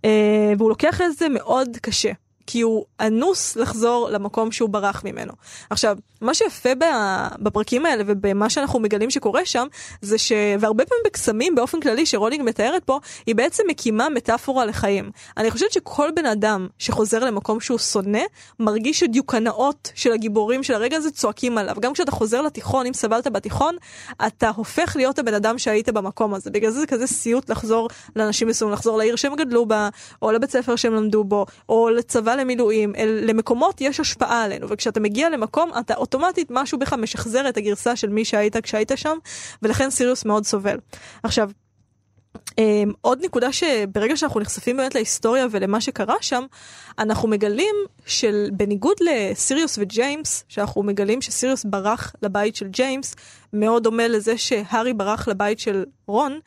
אה, 0.04 0.52
והוא 0.58 0.68
לוקח 0.68 1.00
את 1.00 1.16
זה 1.18 1.28
מאוד 1.28 1.76
קשה. 1.82 2.12
כי 2.46 2.60
הוא 2.60 2.84
אנוס 3.00 3.56
לחזור 3.56 4.08
למקום 4.10 4.52
שהוא 4.52 4.70
ברח 4.70 5.02
ממנו. 5.04 5.32
עכשיו, 5.70 5.96
מה 6.20 6.34
שיפה 6.34 6.68
בפרקים 7.38 7.86
האלה 7.86 8.04
ובמה 8.06 8.50
שאנחנו 8.50 8.80
מגלים 8.80 9.10
שקורה 9.10 9.44
שם, 9.44 9.66
זה 10.02 10.18
ש... 10.18 10.32
והרבה 10.60 10.84
פעמים 10.84 11.02
בקסמים 11.06 11.54
באופן 11.54 11.80
כללי 11.80 12.06
שרולינג 12.06 12.44
מתארת 12.44 12.84
פה, 12.84 13.00
היא 13.26 13.34
בעצם 13.34 13.62
מקימה 13.68 14.08
מטאפורה 14.08 14.64
לחיים. 14.64 15.10
אני 15.36 15.50
חושבת 15.50 15.72
שכל 15.72 16.08
בן 16.16 16.26
אדם 16.26 16.66
שחוזר 16.78 17.24
למקום 17.24 17.60
שהוא 17.60 17.78
שונא, 17.78 18.22
מרגיש 18.60 19.00
שדיוקנאות 19.00 19.92
של 19.94 20.12
הגיבורים 20.12 20.62
של 20.62 20.74
הרגע 20.74 20.96
הזה 20.96 21.10
צועקים 21.10 21.58
עליו. 21.58 21.76
גם 21.80 21.92
כשאתה 21.92 22.10
חוזר 22.10 22.42
לתיכון, 22.42 22.86
אם 22.86 22.92
סבלת 22.92 23.26
בתיכון, 23.26 23.76
אתה 24.26 24.50
הופך 24.56 24.96
להיות 24.96 25.18
הבן 25.18 25.34
אדם 25.34 25.58
שהיית 25.58 25.88
במקום 25.88 26.34
הזה. 26.34 26.50
בגלל 26.50 26.70
זה 26.70 26.80
זה 26.80 26.86
כזה 26.86 27.06
סיוט 27.06 27.50
לחזור 27.50 27.88
לאנשים 28.16 28.48
מסוימים, 28.48 28.74
לחזור 28.74 28.98
לעיר 28.98 29.16
שהם 29.16 29.36
גדלו 29.36 29.66
בה, 29.66 29.88
או 30.22 30.32
לבית 30.32 30.50
ספר 30.50 30.76
שהם 30.76 30.94
למדו 30.94 31.24
בו, 31.24 31.46
או 31.68 31.90
לצבא 31.90 32.35
למילואים, 32.36 32.94
אל, 32.96 33.20
למקומות 33.22 33.80
יש 33.80 34.00
השפעה 34.00 34.44
עלינו, 34.44 34.68
וכשאתה 34.68 35.00
מגיע 35.00 35.30
למקום, 35.30 35.70
אתה 35.80 35.94
אוטומטית 35.94 36.48
משהו 36.50 36.78
בך 36.78 36.92
משחזר 36.92 37.48
את 37.48 37.56
הגרסה 37.56 37.96
של 37.96 38.08
מי 38.08 38.24
שהיית 38.24 38.56
כשהיית 38.56 38.92
שם, 38.96 39.16
ולכן 39.62 39.90
סיריוס 39.90 40.24
מאוד 40.24 40.44
סובל. 40.44 40.78
עכשיו, 41.22 41.50
Um, 42.36 42.92
עוד 43.00 43.24
נקודה 43.24 43.52
שברגע 43.52 44.16
שאנחנו 44.16 44.40
נחשפים 44.40 44.76
באמת 44.76 44.94
להיסטוריה 44.94 45.46
ולמה 45.50 45.80
שקרה 45.80 46.14
שם, 46.20 46.44
אנחנו 46.98 47.28
מגלים 47.28 47.74
שבניגוד 48.06 48.96
לסיריוס 49.00 49.78
וג'יימס, 49.78 50.44
שאנחנו 50.48 50.82
מגלים 50.82 51.22
שסיריוס 51.22 51.64
ברח 51.64 52.14
לבית 52.22 52.56
של 52.56 52.68
ג'יימס, 52.68 53.14
מאוד 53.52 53.82
דומה 53.82 54.08
לזה 54.08 54.38
שהארי 54.38 54.92
ברח 54.92 55.28
לבית 55.28 55.58
של 55.58 55.84
רון, 56.06 56.38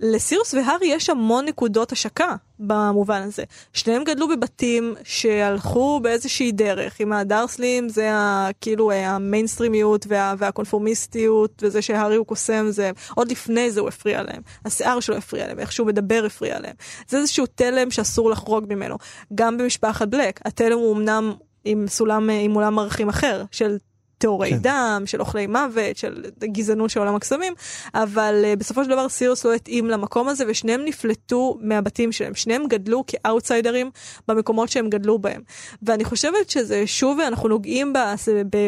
לסירוס 0.00 0.54
והארי 0.54 0.86
יש 0.86 1.10
המון 1.10 1.44
נקודות 1.44 1.92
השקה 1.92 2.36
במובן 2.58 3.22
הזה. 3.22 3.44
שניהם 3.72 4.04
גדלו 4.04 4.28
בבתים 4.28 4.94
שהלכו 5.04 6.00
באיזושהי 6.02 6.52
דרך. 6.52 7.00
עם 7.00 7.12
הדרסלים 7.12 7.88
זה 7.88 8.12
ה, 8.14 8.48
כאילו 8.60 8.92
המיינסטרימיות 8.92 10.06
וה, 10.08 10.34
והקונפורמיסטיות 10.38 11.62
וזה 11.62 11.82
שהארי 11.82 12.16
הוא 12.16 12.26
קוסם 12.26 12.66
זה 12.70 12.90
עוד 13.14 13.30
לפני 13.30 13.70
זה 13.70 13.80
הוא 13.80 13.88
הפריע 13.88 14.22
להם. 14.22 14.42
השיער 14.64 15.00
שלו 15.00 15.16
הפריע 15.16 15.46
להם, 15.46 15.58
איך 15.58 15.72
שהוא 15.72 15.86
מדבר 15.86 16.22
הפריע 16.26 16.60
להם. 16.60 16.74
זה 17.08 17.18
איזשהו 17.18 17.46
תלם 17.54 17.90
שאסור 17.90 18.30
לחרוג 18.30 18.64
ממנו. 18.68 18.96
גם 19.34 19.58
במשפחת 19.58 20.08
בלק, 20.08 20.40
התלם 20.44 20.78
הוא 20.78 20.96
אמנם 20.96 21.34
עם 21.64 21.86
סולם, 21.88 22.30
עם 22.30 22.54
עולם 22.54 22.78
ערכים 22.78 23.08
אחר 23.08 23.44
של 23.50 23.76
טהורי 24.18 24.50
כן. 24.50 24.58
דם, 24.60 25.02
של 25.06 25.20
אוכלי 25.20 25.46
מוות, 25.46 25.96
של 25.96 26.24
גזענות 26.44 26.90
של 26.90 27.00
עולם 27.00 27.14
הקסמים, 27.14 27.54
אבל 27.94 28.44
uh, 28.44 28.56
בסופו 28.56 28.84
של 28.84 28.90
דבר 28.90 29.08
סירוס 29.08 29.44
לא 29.44 29.54
התאים 29.54 29.86
למקום 29.86 30.28
הזה 30.28 30.44
ושניהם 30.48 30.84
נפלטו 30.84 31.58
מהבתים 31.60 32.12
שלהם, 32.12 32.34
שניהם 32.34 32.66
גדלו 32.68 33.04
כאוטסיידרים 33.06 33.90
במקומות 34.28 34.68
שהם 34.68 34.90
גדלו 34.90 35.18
בהם. 35.18 35.42
ואני 35.82 36.04
חושבת 36.04 36.50
שזה 36.50 36.86
שוב 36.86 37.20
אנחנו 37.20 37.48
נוגעים 37.48 37.92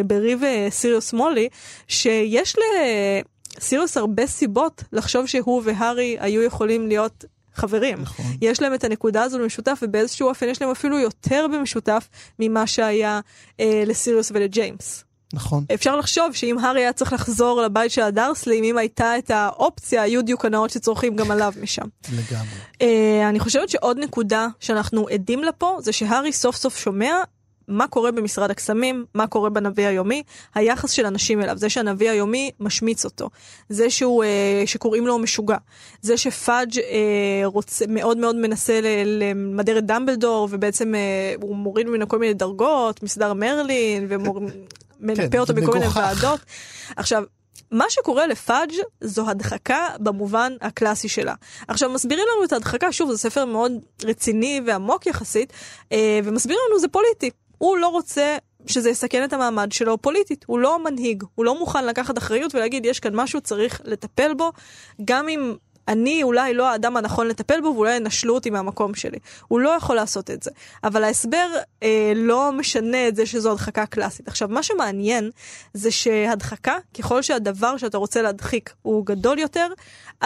בריב 0.07 0.45
אה, 0.45 0.67
סיריוס 0.71 1.13
מולי, 1.13 1.49
שיש 1.89 2.57
לסיריוס 3.57 3.97
הרבה 3.97 4.27
סיבות 4.27 4.85
לחשוב 4.93 5.27
שהוא 5.27 5.63
והארי 5.65 6.17
היו 6.21 6.43
יכולים 6.43 6.89
להיות 6.89 7.25
חברים. 7.55 8.01
נכון. 8.01 8.27
יש 8.41 8.63
להם 8.63 8.75
את 8.75 8.85
הנקודה 8.85 9.23
הזו 9.23 9.39
במשותף, 9.39 9.79
ובאיזשהו 9.83 10.29
אופן 10.29 10.49
יש 10.49 10.63
להם 10.63 10.71
אפילו 10.71 10.99
יותר 10.99 11.47
במשותף 11.53 12.09
ממה 12.39 12.67
שהיה 12.67 13.21
אה, 13.61 13.83
לסיריוס 13.87 14.31
ולג'יימס. 14.35 15.08
נכון. 15.33 15.65
אפשר 15.75 15.97
לחשוב 15.97 16.33
שאם 16.33 16.59
הארי 16.59 16.81
היה 16.81 16.93
צריך 16.93 17.13
לחזור 17.13 17.63
לבית 17.63 17.91
של 17.91 18.03
הדרסלים, 18.03 18.65
אם 18.65 18.79
הייתה 18.79 19.19
את 19.19 19.31
האופציה, 19.31 20.03
היו 20.03 20.23
דיוק 20.23 20.45
הנאות 20.45 20.71
שצורכים 20.71 21.17
גם 21.17 21.31
עליו 21.31 21.53
משם. 21.61 21.87
לגמרי. 22.13 22.49
Uh, 22.75 23.29
אני 23.29 23.41
חושבת 23.41 23.69
שעוד 23.69 23.99
נקודה 23.99 24.47
שאנחנו 24.61 25.09
עדים 25.09 25.45
לה 25.45 25.53
פה, 25.53 25.79
זה 25.81 25.93
שהארי 25.93 26.33
סוף 26.33 26.57
סוף 26.57 26.79
שומע 26.79 27.15
מה 27.69 27.89
קורה 27.89 28.13
במשרד 28.13 28.51
הקסמים, 28.51 29.05
מה 29.15 29.27
קורה 29.27 29.51
בנביא 29.51 29.87
היומי, 29.87 30.23
היחס 30.55 30.91
של 30.91 31.07
אנשים 31.07 31.43
אליו, 31.43 31.59
זה 31.59 31.69
שהנביא 31.69 32.11
היומי 32.11 32.51
משמיץ 32.61 33.05
אותו, 33.05 33.31
זה 33.69 33.91
שהוא, 33.91 34.25
אה, 34.25 34.63
שקוראים 34.67 35.07
לו 35.07 35.19
משוגע, 35.19 35.57
זה 36.03 36.17
שפאג' 36.17 36.79
אה, 36.79 37.41
רוצה, 37.45 37.85
מאוד 37.89 38.19
מאוד 38.19 38.37
מנסה 38.37 38.81
למדר 39.05 39.79
את 39.79 39.87
דמבלדור, 39.87 40.49
ובעצם 40.51 40.95
אה, 40.95 41.35
הוא 41.43 41.57
מוריד 41.57 41.87
ממנו 41.87 42.09
כל 42.09 42.19
מיני 42.19 42.35
דרגות, 42.35 43.03
מסדר 43.03 43.33
מרלין, 43.33 44.07
ומנפה 45.01 45.29
כן, 45.29 45.39
אותו 45.39 45.55
בכל 45.55 45.73
מיני 45.73 45.87
ועדות. 45.95 46.41
עכשיו, 46.97 47.23
מה 47.71 47.85
שקורה 47.89 48.27
לפאג' 48.27 48.73
זו 49.01 49.31
הדחקה 49.31 49.89
במובן 50.01 50.53
הקלאסי 50.61 51.09
שלה. 51.09 51.35
עכשיו 51.69 51.91
מסבירים 51.91 52.25
לנו 52.35 52.45
את 52.45 52.53
ההדחקה, 52.53 52.93
שוב 52.93 53.11
זה 53.11 53.19
ספר 53.19 53.45
מאוד 53.45 53.73
רציני 54.05 54.61
ועמוק 54.67 55.07
יחסית, 55.07 55.53
אה, 55.93 56.21
ומסבירים 56.25 56.61
לנו 56.69 56.81
זה 56.81 56.89
פוליטי. 56.89 57.31
הוא 57.59 57.79
לא 57.79 57.89
רוצה 57.89 58.37
שזה 58.67 58.91
יסכן 58.91 59.25
את 59.25 59.33
המעמד 59.33 59.73
שלו 59.73 59.99
פוליטית, 59.99 60.45
הוא 60.49 60.59
לא 60.59 60.85
מנהיג, 60.85 61.25
הוא 61.35 61.45
לא 61.45 61.59
מוכן 61.59 61.87
לקחת 61.87 62.19
אחריות 62.19 62.55
ולהגיד 62.55 62.87
יש 62.87 63.01
כאן 63.01 63.15
משהו 63.15 63.41
צריך 63.41 63.81
לטפל 63.85 64.35
בו, 64.35 64.53
גם 65.05 65.29
אם 65.29 65.55
אני 65.89 66.23
אולי 66.23 66.55
לא 66.55 66.69
האדם 66.69 66.97
הנכון 66.97 67.29
לטפל 67.29 67.61
בו 67.61 67.69
ואולי 67.69 67.97
ינשלו 67.97 68.35
אותי 68.35 68.51
מהמקום 68.51 68.95
שלי. 68.95 69.19
הוא 69.49 69.61
לא 69.61 69.71
יכול 69.71 69.97
לעשות 69.97 70.31
את 70.31 70.43
זה. 70.43 70.51
אבל 70.85 71.05
ההסבר 71.05 71.47
אה, 71.83 72.13
לא 72.17 72.53
משנה 72.53 73.09
את 73.09 73.17
זה 73.17 73.27
שזו 73.27 73.53
הדחקה 73.53 73.87
קלאסית. 73.87 74.29
עכשיו, 74.29 74.49
מה 74.49 74.63
שמעניין 74.63 75.31
זה 75.75 75.91
שהדחקה, 75.91 76.77
ככל 76.99 77.23
שהדבר 77.23 77.77
שאתה 77.77 77.99
רוצה 77.99 78.23
להדחיק 78.23 78.75
הוא 78.83 79.07
גדול 79.07 79.39
יותר, 79.39 79.67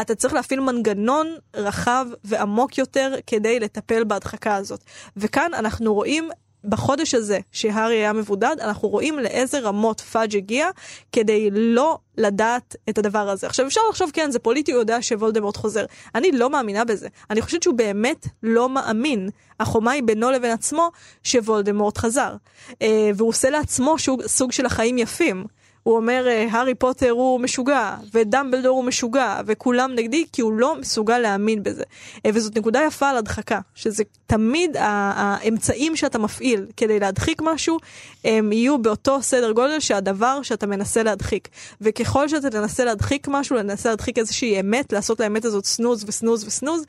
אתה 0.00 0.14
צריך 0.14 0.34
להפעיל 0.34 0.60
מנגנון 0.60 1.26
רחב 1.54 2.06
ועמוק 2.24 2.78
יותר 2.78 3.14
כדי 3.26 3.60
לטפל 3.60 4.04
בהדחקה 4.04 4.56
הזאת. 4.56 4.80
וכאן 5.16 5.50
אנחנו 5.54 5.94
רואים 5.94 6.30
בחודש 6.64 7.14
הזה 7.14 7.38
שהארי 7.52 7.94
היה 7.94 8.12
מבודד, 8.12 8.56
אנחנו 8.60 8.88
רואים 8.88 9.18
לאיזה 9.18 9.58
רמות 9.58 10.00
פאג' 10.00 10.36
הגיע 10.36 10.68
כדי 11.12 11.48
לא 11.52 11.98
לדעת 12.18 12.76
את 12.88 12.98
הדבר 12.98 13.28
הזה. 13.28 13.46
עכשיו 13.46 13.66
אפשר 13.66 13.80
לחשוב, 13.90 14.10
כן, 14.12 14.30
זה 14.30 14.38
פוליטי, 14.38 14.72
הוא 14.72 14.80
יודע 14.80 14.98
שוולדמורט 15.00 15.56
חוזר. 15.56 15.84
אני 16.14 16.32
לא 16.32 16.50
מאמינה 16.50 16.84
בזה. 16.84 17.08
אני 17.30 17.42
חושבת 17.42 17.62
שהוא 17.62 17.74
באמת 17.74 18.26
לא 18.42 18.68
מאמין. 18.68 19.28
החומה 19.60 19.90
היא 19.90 20.02
בינו 20.02 20.30
לבין 20.30 20.50
עצמו 20.50 20.90
שוולדמורט 21.22 21.98
חזר. 21.98 22.34
אה, 22.82 23.10
והוא 23.14 23.28
עושה 23.28 23.50
לעצמו 23.50 23.98
שוג, 23.98 24.26
סוג 24.26 24.52
של 24.52 24.66
החיים 24.66 24.98
יפים. 24.98 25.46
הוא 25.82 25.96
אומר 25.96 26.24
אה, 26.28 26.46
הארי 26.50 26.74
פוטר 26.74 27.10
הוא 27.10 27.40
משוגע, 27.40 27.96
ודמבלדור 28.14 28.76
הוא 28.76 28.84
משוגע, 28.84 29.40
וכולם 29.46 29.92
נגדי, 29.94 30.24
כי 30.32 30.42
הוא 30.42 30.52
לא 30.52 30.80
מסוגל 30.80 31.18
להאמין 31.18 31.62
בזה. 31.62 31.82
אה, 32.26 32.30
וזאת 32.34 32.58
נקודה 32.58 32.80
יפה 32.86 33.10
על 33.10 33.16
הדחקה, 33.16 33.60
שזה 33.74 34.04
תמיד 34.26 34.76
האמצעים 34.78 35.96
שאתה 35.96 36.18
מפעיל 36.18 36.66
כדי 36.76 37.00
להדחיק 37.00 37.42
משהו, 37.44 37.78
הם 38.24 38.52
יהיו 38.52 38.78
באותו 38.78 39.22
סדר 39.22 39.52
גודל 39.52 39.80
שהדבר 39.80 40.42
שאתה 40.42 40.66
מנסה 40.66 41.02
להדחיק. 41.02 41.48
וככל 41.80 42.28
שאתה 42.28 42.50
תנסה 42.50 42.84
להדחיק 42.84 43.28
משהו, 43.28 43.56
לנסה 43.56 43.90
להדחיק 43.90 44.18
איזושהי 44.18 44.60
אמת, 44.60 44.92
לעשות 44.92 45.20
לאמת 45.20 45.44
הזאת 45.44 45.64
סנוז 45.64 46.04
וסנוז 46.06 46.44
וסנוז, 46.44 46.84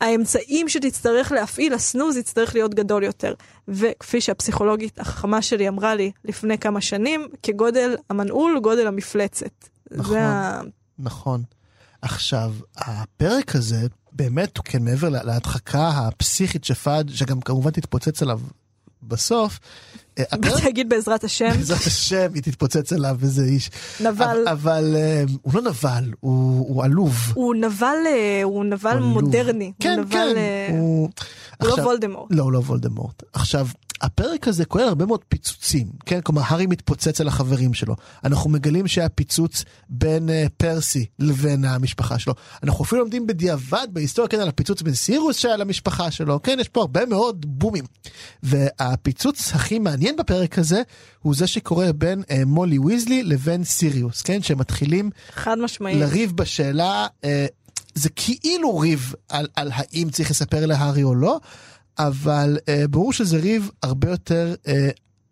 האמצעים 0.00 0.68
שתצטרך 0.68 1.32
להפעיל, 1.32 1.74
הסנוז 1.74 2.16
יצטרך 2.16 2.54
להיות 2.54 2.74
גדול 2.74 3.04
יותר. 3.04 3.34
וכפי 3.68 4.20
שהפסיכולוגית 4.20 5.00
החכמה 5.00 5.42
שלי 5.42 5.68
אמרה 5.68 5.94
לי 5.94 6.12
לפני 6.24 6.58
כמה 6.58 6.80
שנים, 6.80 7.28
כגודל 7.42 7.96
המנעול, 8.10 8.60
גודל 8.62 8.86
המפלצת. 8.86 9.68
נכון, 9.90 10.16
ה... 10.16 10.60
נכון. 10.98 11.42
עכשיו, 12.02 12.54
הפרק 12.76 13.56
הזה, 13.56 13.86
באמת, 14.12 14.58
כן, 14.64 14.84
מעבר 14.84 15.08
להדחקה 15.08 15.88
הפסיכית 15.88 16.64
שפאד, 16.64 17.10
שגם 17.10 17.40
כמובן 17.40 17.70
תתפוצץ 17.70 18.22
עליו 18.22 18.40
בסוף, 19.08 19.60
באתי 20.18 20.64
להגיד 20.64 20.88
בעזרת 20.88 21.24
השם. 21.24 21.50
בעזרת 21.50 21.86
השם, 21.86 22.26
היא 22.34 22.42
תתפוצץ 22.42 22.92
עליו 22.92 23.16
איזה 23.22 23.44
איש. 23.44 23.70
נבל. 24.00 24.44
אבל 24.48 24.94
אה, 24.96 25.24
הוא 25.42 25.54
לא 25.54 25.60
נבל, 25.60 26.12
הוא 26.20 26.84
עלוב. 26.84 27.32
הוא 27.34 27.54
נבל, 27.54 27.96
אה, 28.06 28.40
הוא 28.44 28.64
נבל 28.64 28.98
מודרני. 28.98 29.72
כן, 29.80 30.00
כן. 30.10 30.34
אה, 30.36 30.68
הוא 30.72 31.08
לא 31.62 31.72
וולדמורט. 31.72 32.28
לא, 32.30 32.42
הוא 32.42 32.52
לא 32.52 32.58
וולדמורט. 32.58 33.22
עכשיו, 33.32 33.68
הפרק 34.04 34.48
הזה 34.48 34.64
כולל 34.64 34.88
הרבה 34.88 35.06
מאוד 35.06 35.20
פיצוצים, 35.28 35.86
כן? 36.06 36.20
כלומר, 36.20 36.42
הארי 36.44 36.66
מתפוצץ 36.66 37.20
על 37.20 37.28
החברים 37.28 37.74
שלו. 37.74 37.96
אנחנו 38.24 38.50
מגלים 38.50 38.88
שהיה 38.88 39.08
פיצוץ 39.08 39.64
בין 39.88 40.28
uh, 40.28 40.48
פרסי 40.56 41.06
לבין 41.18 41.64
המשפחה 41.64 42.18
שלו. 42.18 42.34
אנחנו 42.62 42.84
אפילו 42.84 43.00
לומדים 43.00 43.26
בדיעבד 43.26 43.86
בהיסטוריה, 43.92 44.28
כן, 44.28 44.40
על 44.40 44.48
הפיצוץ 44.48 44.82
בין 44.82 44.94
סירוס 44.94 45.38
שהיה 45.38 45.56
למשפחה 45.56 46.10
שלו, 46.10 46.42
כן? 46.42 46.56
יש 46.60 46.68
פה 46.68 46.80
הרבה 46.80 47.06
מאוד 47.06 47.46
בומים. 47.48 47.84
והפיצוץ 48.42 49.52
הכי 49.54 49.78
מעניין 49.78 50.16
בפרק 50.16 50.58
הזה, 50.58 50.82
הוא 51.22 51.34
זה 51.34 51.46
שקורה 51.46 51.92
בין 51.92 52.22
uh, 52.22 52.32
מולי 52.46 52.78
ויזלי 52.78 53.22
לבין 53.22 53.64
סיריוס, 53.64 54.22
כן? 54.22 54.42
שמתחילים... 54.42 55.10
חד 55.34 55.58
משמעית. 55.58 56.00
לריב 56.00 56.32
בשאלה, 56.32 57.06
uh, 57.22 57.26
זה 57.94 58.08
כאילו 58.08 58.78
ריב 58.78 59.14
על, 59.28 59.46
על 59.56 59.70
האם 59.74 60.10
צריך 60.10 60.30
לספר 60.30 60.66
להארי 60.66 61.02
או 61.02 61.14
לא. 61.14 61.40
אבל 61.98 62.58
אה, 62.68 62.88
ברור 62.90 63.12
שזה 63.12 63.36
ריב 63.36 63.70
הרבה 63.82 64.10
יותר 64.10 64.54
אה, 64.68 64.88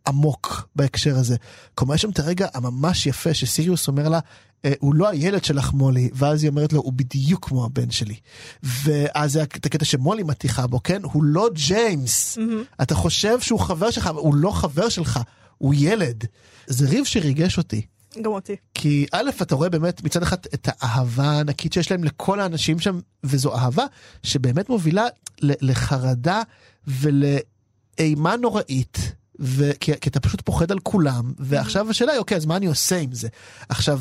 עמוק 0.07 0.68
בהקשר 0.77 1.16
הזה. 1.16 1.37
כלומר, 1.75 1.94
יש 1.94 2.03
שם 2.03 2.11
את 2.11 2.18
הרגע 2.18 2.46
הממש 2.55 3.07
יפה 3.07 3.35
שסיריוס 3.35 3.88
אומר 3.88 4.09
לה, 4.09 4.20
אה, 4.64 4.72
הוא 4.79 4.94
לא 4.94 5.09
הילד 5.09 5.44
שלך 5.44 5.72
מולי, 5.72 6.11
ואז 6.14 6.42
היא 6.42 6.51
אומרת 6.51 6.72
לו, 6.72 6.81
הוא 6.81 6.92
בדיוק 6.92 7.48
כמו 7.48 7.64
הבן 7.64 7.90
שלי. 7.90 8.14
ואז 8.62 9.33
זה 9.33 9.42
הקטע 9.42 9.85
שמולי 9.85 10.22
מתיחה 10.22 10.66
בו, 10.66 10.83
כן? 10.83 11.03
הוא 11.03 11.25
לא 11.25 11.48
ג'יימס. 11.55 12.38
Mm-hmm. 12.38 12.83
אתה 12.83 12.94
חושב 12.94 13.40
שהוא 13.40 13.61
חבר 13.61 13.90
שלך, 13.90 14.07
אבל 14.07 14.18
הוא 14.18 14.35
לא 14.35 14.51
חבר 14.51 14.88
שלך, 14.88 15.20
הוא 15.59 15.75
ילד. 15.77 16.25
זה 16.66 16.88
ריב 16.88 17.05
שריגש 17.05 17.59
אותי. 17.59 17.83
גם 18.20 18.33
אותי. 18.33 18.57
כי 18.75 19.07
א', 19.12 19.31
אתה 19.42 19.55
רואה 19.55 19.68
באמת 19.68 20.03
מצד 20.03 20.22
אחד 20.22 20.37
את 20.55 20.68
האהבה 20.72 21.25
הענקית 21.25 21.72
שיש 21.72 21.90
להם 21.90 22.05
לכל 22.05 22.40
האנשים 22.40 22.79
שם, 22.79 23.01
וזו 23.25 23.55
אהבה 23.55 23.85
שבאמת 24.22 24.68
מובילה 24.68 25.07
לחרדה 25.40 26.42
ולאימה 26.87 28.37
נוראית. 28.37 29.12
וכי, 29.38 29.92
כי 30.01 30.09
אתה 30.09 30.20
פשוט 30.20 30.40
פוחד 30.40 30.72
על 30.72 30.79
כולם, 30.79 31.33
ועכשיו 31.38 31.90
השאלה 31.90 32.12
היא, 32.12 32.18
אוקיי, 32.18 32.37
אז 32.37 32.46
מה 32.46 32.57
אני 32.57 32.66
עושה 32.66 32.98
עם 32.98 33.12
זה? 33.12 33.29
עכשיו, 33.68 34.01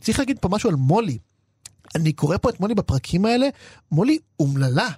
צריך 0.00 0.18
להגיד 0.18 0.38
פה 0.38 0.48
משהו 0.48 0.70
על 0.70 0.76
מולי. 0.76 1.18
אני 1.94 2.12
קורא 2.12 2.36
פה 2.36 2.50
את 2.50 2.60
מולי 2.60 2.74
בפרקים 2.74 3.24
האלה, 3.24 3.48
מולי 3.92 4.18
אומללה. 4.40 4.88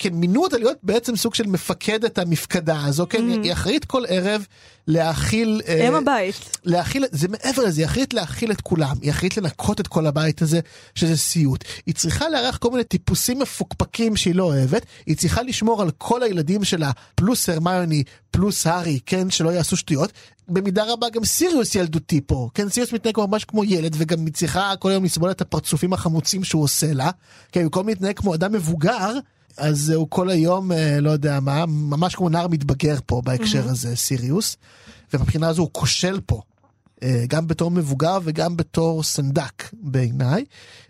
כן, 0.00 0.14
מינו 0.14 0.42
אותה 0.42 0.58
להיות 0.58 0.76
בעצם 0.82 1.16
סוג 1.16 1.34
של 1.34 1.46
מפקדת 1.46 2.18
המפקדה 2.18 2.84
הזו, 2.84 3.06
כן, 3.10 3.18
Mm-hmm. 3.18 3.44
היא 3.44 3.52
אחראית 3.52 3.84
כל 3.84 4.02
ערב 4.08 4.46
להאכיל... 4.86 5.60
אה, 5.68 5.88
אם 5.88 5.94
הבית. 5.94 6.58
להאכיל, 6.64 7.04
זה 7.10 7.28
מעבר 7.28 7.64
לזה, 7.64 7.80
היא 7.80 7.86
אחראית 7.86 8.14
להאכיל 8.14 8.52
את 8.52 8.60
כולם, 8.60 8.96
היא 9.02 9.10
אחראית 9.10 9.36
לנקות 9.36 9.80
את 9.80 9.86
כל 9.86 10.06
הבית 10.06 10.42
הזה, 10.42 10.60
שזה 10.94 11.16
סיוט. 11.16 11.64
היא 11.86 11.94
צריכה 11.94 12.28
לארח 12.28 12.56
כל 12.56 12.70
מיני 12.70 12.84
טיפוסים 12.84 13.38
מפוקפקים 13.38 14.16
שהיא 14.16 14.34
לא 14.34 14.44
אוהבת, 14.44 14.86
היא 15.06 15.16
צריכה 15.16 15.42
לשמור 15.42 15.82
על 15.82 15.90
כל 15.98 16.22
הילדים 16.22 16.64
שלה, 16.64 16.90
פלוס 17.14 17.48
הרמיוני, 17.48 18.02
פלוס 18.30 18.66
הארי, 18.66 18.98
כן, 19.06 19.30
שלא 19.30 19.50
יעשו 19.50 19.76
שטויות. 19.76 20.12
במידה 20.48 20.84
רבה 20.92 21.08
גם 21.08 21.24
סיריוס 21.24 21.74
ילדותי 21.74 22.20
פה, 22.26 22.48
כן, 22.54 22.68
סיריוס 22.68 22.92
מתנהג 22.92 23.18
ממש 23.18 23.44
כמו 23.44 23.64
ילד, 23.64 23.94
וגם 23.98 24.26
היא 24.26 24.34
צריכה 24.34 24.72
כל 24.78 24.90
היום 24.90 25.04
לסבול 25.04 25.30
את 25.30 25.40
הפרצופים 25.40 25.92
החמוצים 25.92 26.44
שהוא 26.44 26.62
עושה 26.62 26.92
לה, 26.92 27.10
כן, 27.52 27.62
במקום 27.62 27.88
להתנהג 27.88 28.16
כמו 28.16 28.34
אדם 28.34 28.52
מבוגר, 28.52 29.18
אז 29.56 29.90
הוא 29.90 30.06
כל 30.10 30.30
היום, 30.30 30.72
אה, 30.72 31.00
לא 31.00 31.10
יודע 31.10 31.40
מה, 31.40 31.66
ממש 31.66 32.14
כמו 32.14 32.28
נער 32.28 32.48
מתבגר 32.48 32.96
פה 33.06 33.22
בהקשר 33.24 33.68
הזה, 33.68 33.96
סיריוס. 33.96 34.56
ומבחינה 35.14 35.48
הזו 35.48 35.62
הוא 35.62 35.70
כושל 35.72 36.20
פה. 36.26 36.40
אה, 37.02 37.24
גם 37.28 37.46
בתור 37.46 37.70
מבוגר 37.70 38.18
וגם 38.24 38.56
בתור 38.56 39.02
סנדק 39.02 39.64
בעיניי. 39.72 40.44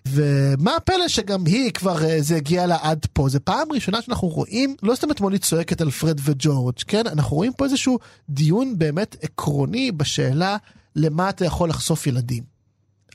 ומה 0.08 0.76
הפלא 0.76 1.08
שגם 1.08 1.46
היא 1.46 1.72
כבר 1.72 2.04
אה, 2.04 2.22
זה 2.22 2.36
הגיע 2.36 2.66
לה 2.66 2.76
עד 2.80 3.06
פה 3.12 3.28
זה 3.28 3.40
פעם 3.40 3.72
ראשונה 3.72 4.02
שאנחנו 4.02 4.28
רואים 4.28 4.76
לא 4.82 4.94
סתם 4.94 5.10
אתמול 5.10 5.32
היא 5.32 5.40
צועקת 5.40 5.80
על 5.80 5.90
פרד 5.90 6.20
וג'ורג' 6.24 6.74
כן 6.86 7.06
אנחנו 7.06 7.36
רואים 7.36 7.52
פה 7.52 7.64
איזשהו 7.64 7.98
דיון 8.28 8.78
באמת 8.78 9.16
עקרוני 9.22 9.92
בשאלה 9.92 10.56
למה 10.96 11.28
אתה 11.28 11.44
יכול 11.44 11.68
לחשוף 11.68 12.06
ילדים. 12.06 12.49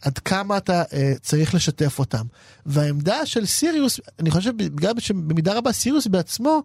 עד 0.06 0.18
כמה 0.18 0.58
אתה 0.58 0.84
אה, 0.94 1.14
צריך 1.22 1.56
לשתף 1.56 2.00
אותם. 2.00 2.26
והעמדה 2.66 3.26
של 3.26 3.46
סיריוס, 3.46 4.00
אני 4.20 4.32
חושב 4.32 4.58
בגלל 4.58 5.00
שבמידה 5.00 5.54
רבה 5.54 5.72
סיריוס 5.72 6.08
בעצמו 6.08 6.64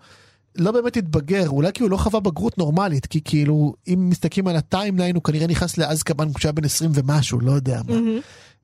לא 0.56 0.72
באמת 0.72 0.96
התבגר, 0.96 1.48
אולי 1.48 1.72
כי 1.72 1.82
הוא 1.82 1.90
לא 1.90 1.96
חווה 1.96 2.20
בגרות 2.20 2.58
נורמלית, 2.58 3.06
כי 3.06 3.20
כאילו 3.24 3.74
אם 3.88 4.08
מסתכלים 4.10 4.46
על 4.46 4.56
ה 4.56 4.63
timeline 4.63 5.14
הוא 5.14 5.22
כנראה 5.22 5.46
נכנס 5.46 5.78
לאזקבאן 5.78 6.32
כשהיה 6.32 6.52
בן 6.52 6.64
20 6.64 6.90
ומשהו, 6.94 7.40
לא 7.40 7.52
יודע 7.52 7.80
מה. 7.88 7.94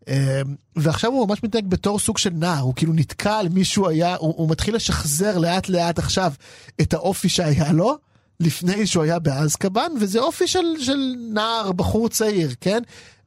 אה, 0.08 0.42
ועכשיו 0.76 1.12
הוא 1.12 1.28
ממש 1.28 1.42
מתנהג 1.42 1.66
בתור 1.68 1.98
סוג 1.98 2.18
של 2.18 2.30
נער, 2.30 2.60
הוא 2.60 2.74
כאילו 2.76 2.92
נתקל, 2.92 3.46
מישהו 3.50 3.88
היה, 3.88 4.16
הוא, 4.16 4.34
הוא 4.36 4.50
מתחיל 4.50 4.76
לשחזר 4.76 5.38
לאט 5.38 5.68
לאט 5.68 5.98
עכשיו 5.98 6.32
את 6.80 6.94
האופי 6.94 7.28
שהיה 7.28 7.72
לו. 7.72 7.96
לפני 8.40 8.86
שהוא 8.86 9.02
היה 9.02 9.18
באזקבאן 9.18 9.92
וזה 10.00 10.18
אופי 10.18 10.46
של, 10.46 10.64
של 10.80 11.14
נער 11.32 11.72
בחור 11.72 12.08
צעיר 12.08 12.50
כן 12.60 12.82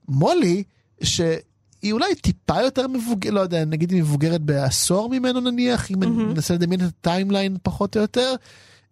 מולי 0.08 0.64
שהיא 1.04 1.92
אולי 1.94 2.16
טיפה 2.16 2.62
יותר 2.62 2.88
מבוגרת 2.88 3.34
לא 3.34 3.40
יודע 3.40 3.66
נגיד 3.66 3.92
היא 3.92 4.02
מבוגרת 4.02 4.42
בעשור 4.42 5.10
ממנו 5.10 5.40
נניח 5.40 5.92
אם 5.92 6.04
אני 6.04 6.12
מנסה 6.12 6.54
לדמיין 6.54 6.82
את 6.82 6.88
הטיימליין 6.88 7.58
פחות 7.64 7.98
או 7.98 8.02
יותר. 8.02 8.36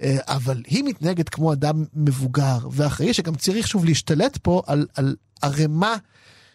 אה, 0.02 0.18
אבל 0.28 0.62
היא 0.68 0.84
מתנהגת 0.84 1.30
כמו 1.30 1.54
אדם 1.54 1.86
מבוגר 1.94 2.58
ואחראי 2.72 3.14
שגם 3.14 3.36
צריך 3.36 3.68
שוב 3.68 3.86
להשתלט 3.86 4.38
פה 4.38 4.62
על, 4.66 4.88
על 4.96 5.16
ערימה 5.42 5.96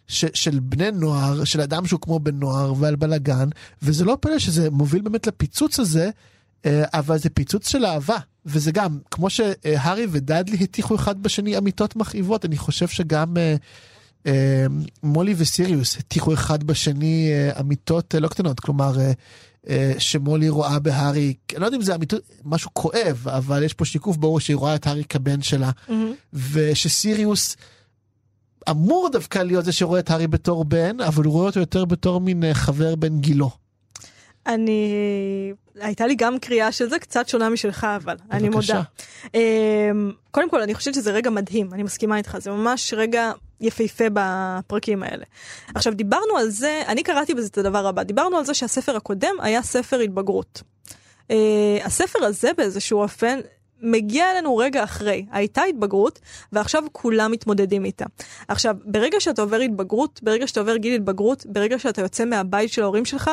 ש, 0.09 0.25
של 0.35 0.59
בני 0.61 0.91
נוער 0.91 1.45
של 1.45 1.61
אדם 1.61 1.87
שהוא 1.87 2.01
כמו 2.01 2.21
בן 2.21 2.39
נוער 2.39 2.75
ועל 2.79 2.97
בלאגן 2.97 3.49
וזה 3.83 4.05
לא 4.05 4.19
פלא 4.21 4.39
שזה 4.39 4.71
מוביל 4.71 5.03
באמת 5.03 5.27
לפיצוץ 5.27 5.81
הזה 5.81 6.11
אה, 6.67 6.85
אבל 6.95 7.19
זה 7.19 7.31
פיצוץ 7.31 7.69
של 7.69 7.87
אהבה 7.87 8.17
וזה 8.47 8.73
גם 8.73 8.99
כמו 9.11 9.31
שהארי 9.31 10.07
ודאדלי 10.11 10.57
הטיחו 10.61 10.95
אחד 10.95 11.23
בשני 11.23 11.59
אמיתות 11.59 11.97
מכאיבות 11.97 12.45
אני 12.45 12.57
חושב 12.57 12.89
שגם 12.89 13.37
אה, 13.37 13.57
מולי 15.03 15.35
וסיריוס 15.37 15.97
הטיחו 15.99 16.35
אחד 16.35 16.65
בשני 16.65 17.31
אה, 17.33 17.61
אמיתות 17.61 18.15
אה, 18.15 18.21
לא 18.21 18.29
קטנות 18.29 18.61
כלומר 18.61 18.93
אה, 19.69 19.93
שמולי 19.99 20.49
רואה 20.49 20.79
בהארי 20.79 21.35
אני 21.53 21.61
לא 21.61 21.67
יודע 21.67 21.77
אם 21.77 21.83
זה 21.83 21.95
אמיתות 21.95 22.23
משהו 22.45 22.71
כואב 22.73 23.27
אבל 23.29 23.63
יש 23.63 23.75
פה 23.75 23.85
שיקוף 23.85 24.17
ברור 24.17 24.41
שהיא 24.41 24.57
רואה 24.57 24.75
את 24.75 24.87
הארי 24.87 25.05
כבן 25.05 25.43
שלה 25.43 25.71
ושסיריוס 26.33 27.57
אמור 28.71 29.09
דווקא 29.13 29.39
להיות 29.39 29.65
זה 29.65 29.73
שרואה 29.73 30.01
את 30.01 30.11
הארי 30.11 30.27
בתור 30.27 30.65
בן 30.65 31.01
אבל 31.01 31.25
הוא 31.25 31.33
רואה 31.33 31.47
אותו 31.47 31.61
יותר 31.61 31.85
בתור 31.85 32.21
מין 32.21 32.45
חבר 32.53 32.95
בן 32.95 33.21
גילו. 33.21 33.51
אני... 34.47 34.93
הייתה 35.81 36.07
לי 36.07 36.15
גם 36.15 36.39
קריאה 36.39 36.73
של 36.73 36.89
זה, 36.89 36.99
קצת 36.99 37.29
שונה 37.29 37.51
משלך 37.51 37.87
אבל, 37.97 38.17
אני 38.31 38.51
בבקשה. 38.51 38.75
מודה. 38.75 38.83
אמ, 39.35 40.13
קודם 40.31 40.51
כל, 40.51 40.63
אני 40.63 40.75
חושבת 40.75 40.95
שזה 40.95 41.13
רגע 41.13 41.31
מדהים, 41.31 41.69
אני 41.73 41.83
מסכימה 41.83 42.17
איתך, 42.17 42.37
זה 42.41 42.51
ממש 42.51 42.95
רגע 42.97 43.33
יפהפה 43.63 44.05
בפרקים 44.13 45.03
האלה. 45.03 45.25
עכשיו, 45.75 45.95
דיברנו 45.95 46.37
על 46.39 46.49
זה, 46.49 46.83
אני 46.89 47.03
קראתי 47.03 47.35
בזה 47.35 47.49
את 47.49 47.59
הדבר 47.59 47.87
הבא, 47.87 48.03
דיברנו 48.03 48.37
על 48.37 48.45
זה 48.45 48.55
שהספר 48.55 48.97
הקודם 48.97 49.35
היה 49.41 49.63
ספר 49.63 49.99
התבגרות. 49.99 50.63
Uh, 51.23 51.35
הספר 51.85 52.25
הזה 52.25 52.51
באיזשהו 52.57 53.03
אופן 53.03 53.41
מגיע 53.83 54.31
אלינו 54.31 54.57
רגע 54.57 54.85
אחרי. 54.85 55.27
הייתה 55.33 55.63
התבגרות, 55.63 56.21
ועכשיו 56.53 56.83
כולם 56.93 57.33
מתמודדים 57.33 57.85
איתה. 57.85 58.05
עכשיו, 58.49 58.77
ברגע 58.85 59.21
שאתה 59.21 59.43
עובר 59.43 59.57
התבגרות, 59.57 60.21
ברגע 60.23 60.47
שאתה 60.47 60.61
עובר 60.61 60.77
גיל 60.77 60.95
התבגרות, 60.95 61.47
ברגע 61.47 61.79
שאתה 61.79 62.03
יוצא 62.03 62.25
מהבית 62.25 62.73
של 62.73 62.83
ההורים 62.83 63.05
שלך, 63.05 63.31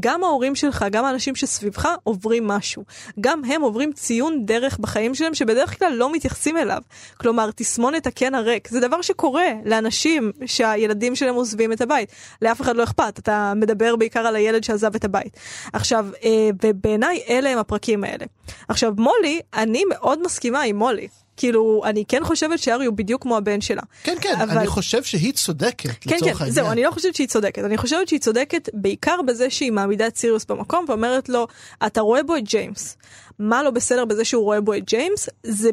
גם 0.00 0.24
ההורים 0.24 0.54
שלך, 0.54 0.84
גם 0.90 1.04
האנשים 1.04 1.34
שסביבך 1.34 1.88
עוברים 2.04 2.46
משהו. 2.46 2.84
גם 3.20 3.44
הם 3.44 3.62
עוברים 3.62 3.92
ציון 3.92 4.46
דרך 4.46 4.78
בחיים 4.78 5.14
שלהם 5.14 5.34
שבדרך 5.34 5.78
כלל 5.78 5.92
לא 5.92 6.12
מתייחסים 6.12 6.56
אליו. 6.56 6.82
כלומר, 7.16 7.50
תסמונת 7.50 8.06
הקן 8.06 8.34
הריק. 8.34 8.68
זה 8.68 8.80
דבר 8.80 9.02
שקורה 9.02 9.48
לאנשים 9.64 10.32
שהילדים 10.46 11.16
שלהם 11.16 11.34
עוזבים 11.34 11.72
את 11.72 11.80
הבית. 11.80 12.12
לאף 12.42 12.60
אחד 12.60 12.76
לא 12.76 12.84
אכפת, 12.84 13.18
אתה 13.18 13.52
מדבר 13.56 13.96
בעיקר 13.96 14.20
על 14.20 14.36
הילד 14.36 14.64
שעזב 14.64 14.94
את 14.94 15.04
הבית. 15.04 15.36
עכשיו, 15.72 16.06
אה, 16.24 16.50
ובעיניי 16.62 17.22
אלה 17.28 17.50
הם 17.50 17.58
הפרקים 17.58 18.04
האלה. 18.04 18.24
עכשיו, 18.68 18.92
מולי, 18.96 19.40
אני 19.54 19.82
מאוד 19.92 20.22
מסכימה 20.24 20.60
עם 20.62 20.76
מולי. 20.76 21.08
כאילו, 21.36 21.82
אני 21.84 22.04
כן 22.08 22.24
חושבת 22.24 22.58
שארי 22.58 22.86
הוא 22.86 22.94
בדיוק 22.96 23.22
כמו 23.22 23.36
הבן 23.36 23.60
שלה. 23.60 23.82
כן 24.04 24.16
כן 24.20 24.34
אבל- 24.40 24.58
אני 24.58 24.66
חושב 24.66 25.02
שהיא 25.02 25.32
צודקת 25.32 25.90
כן, 26.00 26.10
כן, 26.10 26.16
לצורך 26.16 26.40
העניין. 26.40 26.54
זהו, 26.54 26.70
אני 26.70 26.82
לא 26.82 26.90
חושבת 26.90 27.14
שהיא 27.14 27.28
צודקת. 27.28 27.64
אני 27.64 27.76
חושבת 27.76 28.08
שהיא 28.08 28.20
צודקת 28.20 28.68
בעיקר 28.74 29.22
בזה 29.26 29.50
שהיא 29.50 29.72
מעמידה 29.72 30.06
את 30.06 30.16
סיריוס 30.16 30.44
במקום 30.44 30.84
ואומרת 30.88 31.28
לו, 31.28 31.46
אתה 31.86 32.00
רואה 32.00 32.22
בו 32.22 32.36
את 32.36 32.44
ג'יימס. 32.44 32.96
מה 33.38 33.62
לא 33.62 33.70
בסדר 33.70 34.04
בזה 34.04 34.24
שהוא 34.24 34.44
רואה 34.44 34.60
בו 34.60 34.74
את 34.74 34.84
ג'יימס? 34.84 35.28
זה 35.42 35.70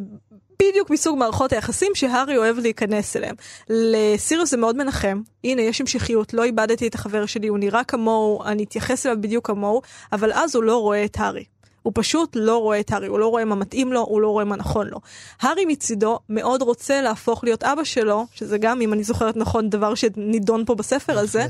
בדיוק 0.62 0.90
מסוג 0.90 1.18
מערכות 1.18 1.54
היחסים 1.54 1.92
שהארי 1.96 2.38
אוהב 2.38 2.60
להיכנס 2.60 3.16
אליהם. 3.16 3.36
לסיריוס 3.70 4.52
זה 4.52 4.58
מאוד 4.58 4.76
מנחם, 4.78 5.22
הנה 5.44 5.62
יש 5.62 5.82
המשכיות, 5.82 6.34
לא 6.34 6.44
איבדתי 6.44 6.88
את 6.88 6.96
החבר 6.96 7.26
שלי, 7.26 7.48
הוא 7.48 7.58
נראה 7.58 7.84
כמוהו, 7.84 8.44
אני 8.44 8.64
אתייחס 8.64 9.06
אליו 9.06 9.18
בדיוק 9.22 9.48
כמוהו, 9.48 9.82
אבל 10.12 10.32
אז 10.34 10.56
הוא 10.56 10.64
לא 10.64 10.78
רואה 10.78 11.06
את 11.06 11.16
הארי. 11.20 11.44
הוא 11.84 11.94
פשוט 11.96 12.32
לא 12.36 12.58
רואה 12.58 12.80
את 12.80 12.92
הארי, 12.92 13.08
הוא 13.08 13.20
לא 13.20 13.28
רואה 13.28 13.46
מה 13.46 13.56
מתאים 13.56 13.94
לו, 13.94 14.02
הוא 14.02 14.22
לא 14.22 14.30
רואה 14.30 14.46
מה 14.46 14.56
נכון 14.56 14.88
לו. 14.88 15.00
הארי 15.42 15.65
מצידו 15.65 16.20
מאוד 16.30 16.62
רוצה 16.62 17.02
להפוך 17.02 17.44
להיות 17.44 17.63
אבא 17.63 17.84
שלו, 17.84 18.26
שזה 18.34 18.58
גם, 18.58 18.82
אם 18.82 18.94
אני 18.94 19.04
זוכרת 19.04 19.38
נכון, 19.38 19.70
דבר 19.70 19.96
שנידון 19.96 20.65
פה 20.65 20.76
בספר 20.76 21.20
הזה, 21.20 21.46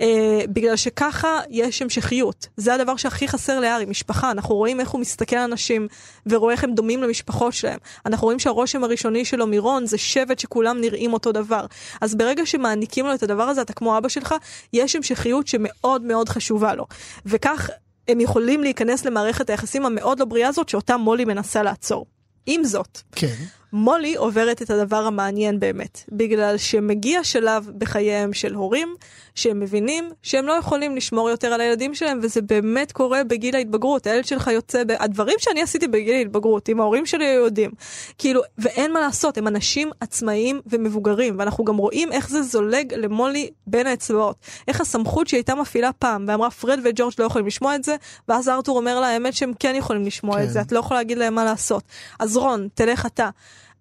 אה, 0.00 0.40
בגלל 0.48 0.76
שככה 0.76 1.40
יש 1.50 1.82
המשכיות. 1.82 2.46
זה 2.56 2.74
הדבר 2.74 2.96
שהכי 2.96 3.28
חסר 3.28 3.60
להארי, 3.60 3.84
משפחה. 3.84 4.30
אנחנו 4.30 4.54
רואים 4.54 4.80
איך 4.80 4.90
הוא 4.90 5.00
מסתכל 5.00 5.36
על 5.36 5.42
אנשים, 5.42 5.88
ורואה 6.26 6.52
איך 6.52 6.64
הם 6.64 6.74
דומים 6.74 7.02
למשפחות 7.02 7.52
שלהם. 7.52 7.78
אנחנו 8.06 8.24
רואים 8.24 8.38
שהרושם 8.38 8.84
הראשוני 8.84 9.24
שלו 9.24 9.46
מרון 9.46 9.86
זה 9.86 9.98
שבט 9.98 10.38
שכולם 10.38 10.80
נראים 10.80 11.12
אותו 11.12 11.32
דבר. 11.32 11.66
אז 12.00 12.14
ברגע 12.14 12.46
שמעניקים 12.46 13.06
לו 13.06 13.14
את 13.14 13.22
הדבר 13.22 13.42
הזה, 13.42 13.62
אתה 13.62 13.72
כמו 13.72 13.98
אבא 13.98 14.08
שלך, 14.08 14.34
יש 14.72 14.96
המשכיות 14.96 15.46
שמאוד 15.46 16.02
מאוד 16.02 16.28
חשובה 16.28 16.74
לו. 16.74 16.86
וכך 17.26 17.70
הם 18.08 18.20
יכולים 18.20 18.62
להיכנס 18.62 19.04
למערכת 19.04 19.50
היחסים 19.50 19.86
המאוד 19.86 20.18
לא 20.18 20.24
בריאה 20.24 20.48
הזאת 20.48 20.68
שאותה 20.68 20.96
מולי 20.96 21.24
מנסה 21.24 21.62
לעצור. 21.62 22.06
עם 22.46 22.64
זאת, 22.64 23.00
כן. 23.12 23.34
מולי 23.72 24.14
עוברת 24.14 24.62
את 24.62 24.70
הדבר 24.70 24.96
המעניין 25.06 25.60
באמת, 25.60 26.04
בגלל 26.12 26.56
שמגיע 26.56 27.24
שלב 27.24 27.70
בחייהם 27.78 28.32
של 28.32 28.54
הורים 28.54 28.94
שהם 29.34 29.60
מבינים 29.60 30.10
שהם 30.22 30.46
לא 30.46 30.52
יכולים 30.52 30.96
לשמור 30.96 31.30
יותר 31.30 31.48
על 31.48 31.60
הילדים 31.60 31.94
שלהם, 31.94 32.18
וזה 32.22 32.42
באמת 32.42 32.92
קורה 32.92 33.24
בגיל 33.24 33.56
ההתבגרות. 33.56 34.06
הילד 34.06 34.24
שלך 34.24 34.46
יוצא, 34.46 34.84
ב... 34.84 34.90
הדברים 34.98 35.36
שאני 35.38 35.62
עשיתי 35.62 35.88
בגיל 35.88 36.14
ההתבגרות, 36.14 36.68
אם 36.68 36.80
ההורים 36.80 37.06
שלי 37.06 37.24
היו 37.24 37.44
יודעים, 37.44 37.70
כאילו, 38.18 38.40
ואין 38.58 38.92
מה 38.92 39.00
לעשות, 39.00 39.38
הם 39.38 39.48
אנשים 39.48 39.90
עצמאיים 40.00 40.60
ומבוגרים, 40.66 41.38
ואנחנו 41.38 41.64
גם 41.64 41.76
רואים 41.76 42.12
איך 42.12 42.28
זה 42.28 42.42
זולג 42.42 42.94
למולי 42.94 43.50
בין 43.66 43.86
האצבעות. 43.86 44.36
איך 44.68 44.80
הסמכות 44.80 45.28
שהיא 45.28 45.38
הייתה 45.38 45.54
מפעילה 45.54 45.92
פעם, 45.92 46.24
ואמרה 46.28 46.50
פרד 46.50 46.78
וג'ורג' 46.84 47.14
לא 47.18 47.24
יכולים 47.24 47.46
לשמוע 47.46 47.74
את 47.74 47.84
זה, 47.84 47.96
ואז 48.28 48.48
ארתור 48.48 48.76
אומר 48.76 49.00
לה, 49.00 49.06
האמת 49.06 49.34
שהם 49.34 49.52
כן 49.58 49.74
יכולים 49.74 50.04
לשמוע 50.04 50.36
כן. 50.36 50.42
את 50.42 50.50
זה, 50.50 50.60
את 50.60 50.72
לא 50.72 50.78
יכולה 50.78 51.00
להגיד 51.00 51.18
להם 51.18 51.34
מה 51.34 51.44
לעשות. 51.44 51.82
אז 52.20 52.36
רון, 52.36 52.68
תלך 52.74 53.06
אתה. 53.06 53.30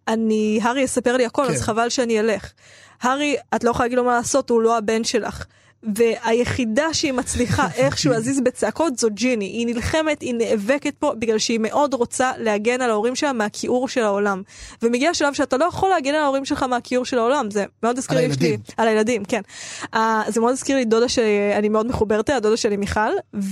אני, 0.07 0.59
הארי 0.63 0.81
יספר 0.81 1.17
לי 1.17 1.25
הכל, 1.25 1.47
כן. 1.47 1.53
אז 1.53 1.61
חבל 1.61 1.89
שאני 1.89 2.19
אלך. 2.19 2.51
הארי, 3.03 3.35
את 3.55 3.63
לא 3.63 3.69
יכולה 3.69 3.85
להגיד 3.85 3.97
לו 3.97 4.03
מה 4.03 4.15
לעשות, 4.15 4.49
הוא 4.49 4.61
לא 4.61 4.77
הבן 4.77 5.03
שלך. 5.03 5.45
והיחידה 5.95 6.93
שהיא 6.93 7.11
מצליחה 7.13 7.67
איכשהו 7.77 8.11
להזיז 8.11 8.41
בצעקות 8.41 8.97
זו 8.99 9.07
ג'יני. 9.11 9.45
היא 9.45 9.65
נלחמת, 9.67 10.21
היא 10.21 10.33
נאבקת 10.33 10.93
פה 10.99 11.13
בגלל 11.19 11.37
שהיא 11.37 11.59
מאוד 11.61 11.93
רוצה 11.93 12.31
להגן 12.37 12.81
על 12.81 12.89
ההורים 12.89 13.15
שלה 13.15 13.33
מהכיעור 13.33 13.87
של 13.87 14.01
העולם. 14.03 14.41
ומגיע 14.81 15.13
שלב 15.13 15.33
שאתה 15.33 15.57
לא 15.57 15.65
יכול 15.65 15.89
להגן 15.89 16.13
על 16.13 16.21
ההורים 16.21 16.45
שלך 16.45 16.63
מהכיעור 16.63 17.05
של 17.05 17.17
העולם, 17.19 17.51
זה 17.51 17.65
מאוד 17.83 17.97
הזכיר 17.97 18.17
על 18.17 18.23
לי, 18.23 18.29
לי- 18.29 18.33
הילדים. 18.39 18.59
על 18.77 18.87
הילדים, 18.87 19.25
כן. 19.25 19.41
Uh, 19.95 19.97
זה 20.27 20.39
מאוד 20.41 20.51
הזכיר 20.51 20.75
לי 20.75 20.85
דודה 20.85 21.09
שאני 21.09 21.69
מאוד 21.69 21.87
מחוברת 21.87 22.29
אליה, 22.29 22.39
דודה 22.39 22.57
שלי 22.57 22.77
מיכל, 22.77 22.99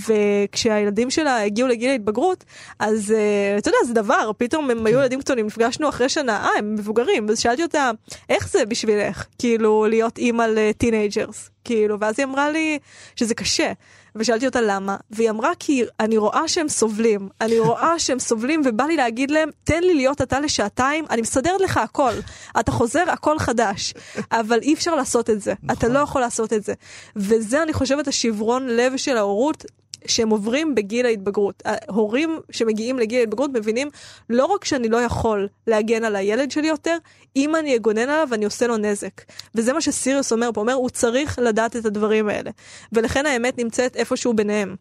וכשהילדים 0.07 1.09
שלה 1.09 1.43
הגיעו 1.43 1.67
לגיל 1.67 1.89
ההתבגרות, 1.89 2.43
אז 2.79 3.13
uh, 3.13 3.59
אתה 3.59 3.69
יודע, 3.69 3.77
זה 3.87 3.93
דבר, 3.93 4.31
פתאום 4.37 4.69
הם 4.71 4.85
היו 4.85 4.99
ילדים 4.99 5.19
קטנים, 5.19 5.45
נפגשנו 5.45 5.89
אחרי 5.89 6.09
שנה, 6.09 6.43
אה, 6.45 6.49
הם 6.57 6.75
מבוגרים, 6.75 7.29
אז 7.29 7.39
שאלתי 7.39 7.63
אותה, 7.63 7.91
איך 8.29 8.49
זה 8.49 8.65
בשבילך, 8.65 9.25
כאילו, 9.39 9.85
להיות 9.89 10.17
אימא 10.17 10.43
ל 10.43 10.53
teenagers, 10.53 11.49
כאילו, 11.63 11.99
ואז 11.99 12.19
היא 12.19 12.25
אמרה 12.25 12.49
לי 12.49 12.79
שזה 13.15 13.35
קשה. 13.35 13.71
ושאלתי 14.15 14.45
אותה 14.45 14.61
למה, 14.61 14.97
והיא 15.11 15.29
אמרה 15.29 15.51
כי 15.59 15.83
אני 15.99 16.17
רואה 16.17 16.47
שהם 16.47 16.69
סובלים, 16.69 17.29
אני 17.41 17.59
רואה 17.59 17.99
שהם 18.03 18.19
סובלים 18.19 18.61
ובא 18.65 18.83
לי 18.83 18.95
להגיד 18.95 19.31
להם, 19.31 19.49
תן 19.63 19.83
לי 19.83 19.93
להיות 19.93 20.21
אתה 20.21 20.39
לשעתיים, 20.39 21.05
אני 21.09 21.21
מסדרת 21.21 21.61
לך 21.61 21.77
הכל, 21.77 22.11
אתה 22.59 22.71
חוזר 22.71 23.03
הכל 23.09 23.39
חדש, 23.39 23.93
אבל 24.31 24.59
אי 24.61 24.73
אפשר 24.73 24.95
לעשות 24.95 25.29
את 25.29 25.41
זה, 25.41 25.53
אתה 25.71 25.87
לא 25.87 25.99
יכול 25.99 26.21
לעשות 26.21 26.53
את 26.53 26.63
זה. 26.63 26.73
וזה 27.15 27.63
אני 27.63 27.73
חושבת 27.73 28.07
השברון 28.07 28.67
לב 28.67 28.97
של 28.97 29.17
ההורות. 29.17 29.65
שהם 30.07 30.29
עוברים 30.29 30.75
בגיל 30.75 31.05
ההתבגרות. 31.05 31.63
ההורים 31.65 32.39
שמגיעים 32.51 32.99
לגיל 32.99 33.19
ההתבגרות 33.19 33.51
מבינים 33.53 33.89
לא 34.29 34.45
רק 34.45 34.65
שאני 34.65 34.89
לא 34.89 34.97
יכול 34.97 35.47
להגן 35.67 36.03
על 36.03 36.15
הילד 36.15 36.51
שלי 36.51 36.67
יותר, 36.67 36.97
אם 37.35 37.55
אני 37.55 37.75
אגונן 37.75 38.09
עליו 38.09 38.29
אני 38.31 38.45
עושה 38.45 38.67
לו 38.67 38.77
נזק. 38.77 39.21
וזה 39.55 39.73
מה 39.73 39.81
שסיריוס 39.81 40.31
אומר 40.31 40.49
פה, 40.53 40.61
אומר 40.61 40.73
הוא 40.73 40.89
צריך 40.89 41.39
לדעת 41.39 41.75
את 41.75 41.85
הדברים 41.85 42.29
האלה. 42.29 42.51
ולכן 42.93 43.25
האמת 43.25 43.57
נמצאת 43.57 43.95
איפשהו 43.95 44.33
ביניהם. 44.33 44.75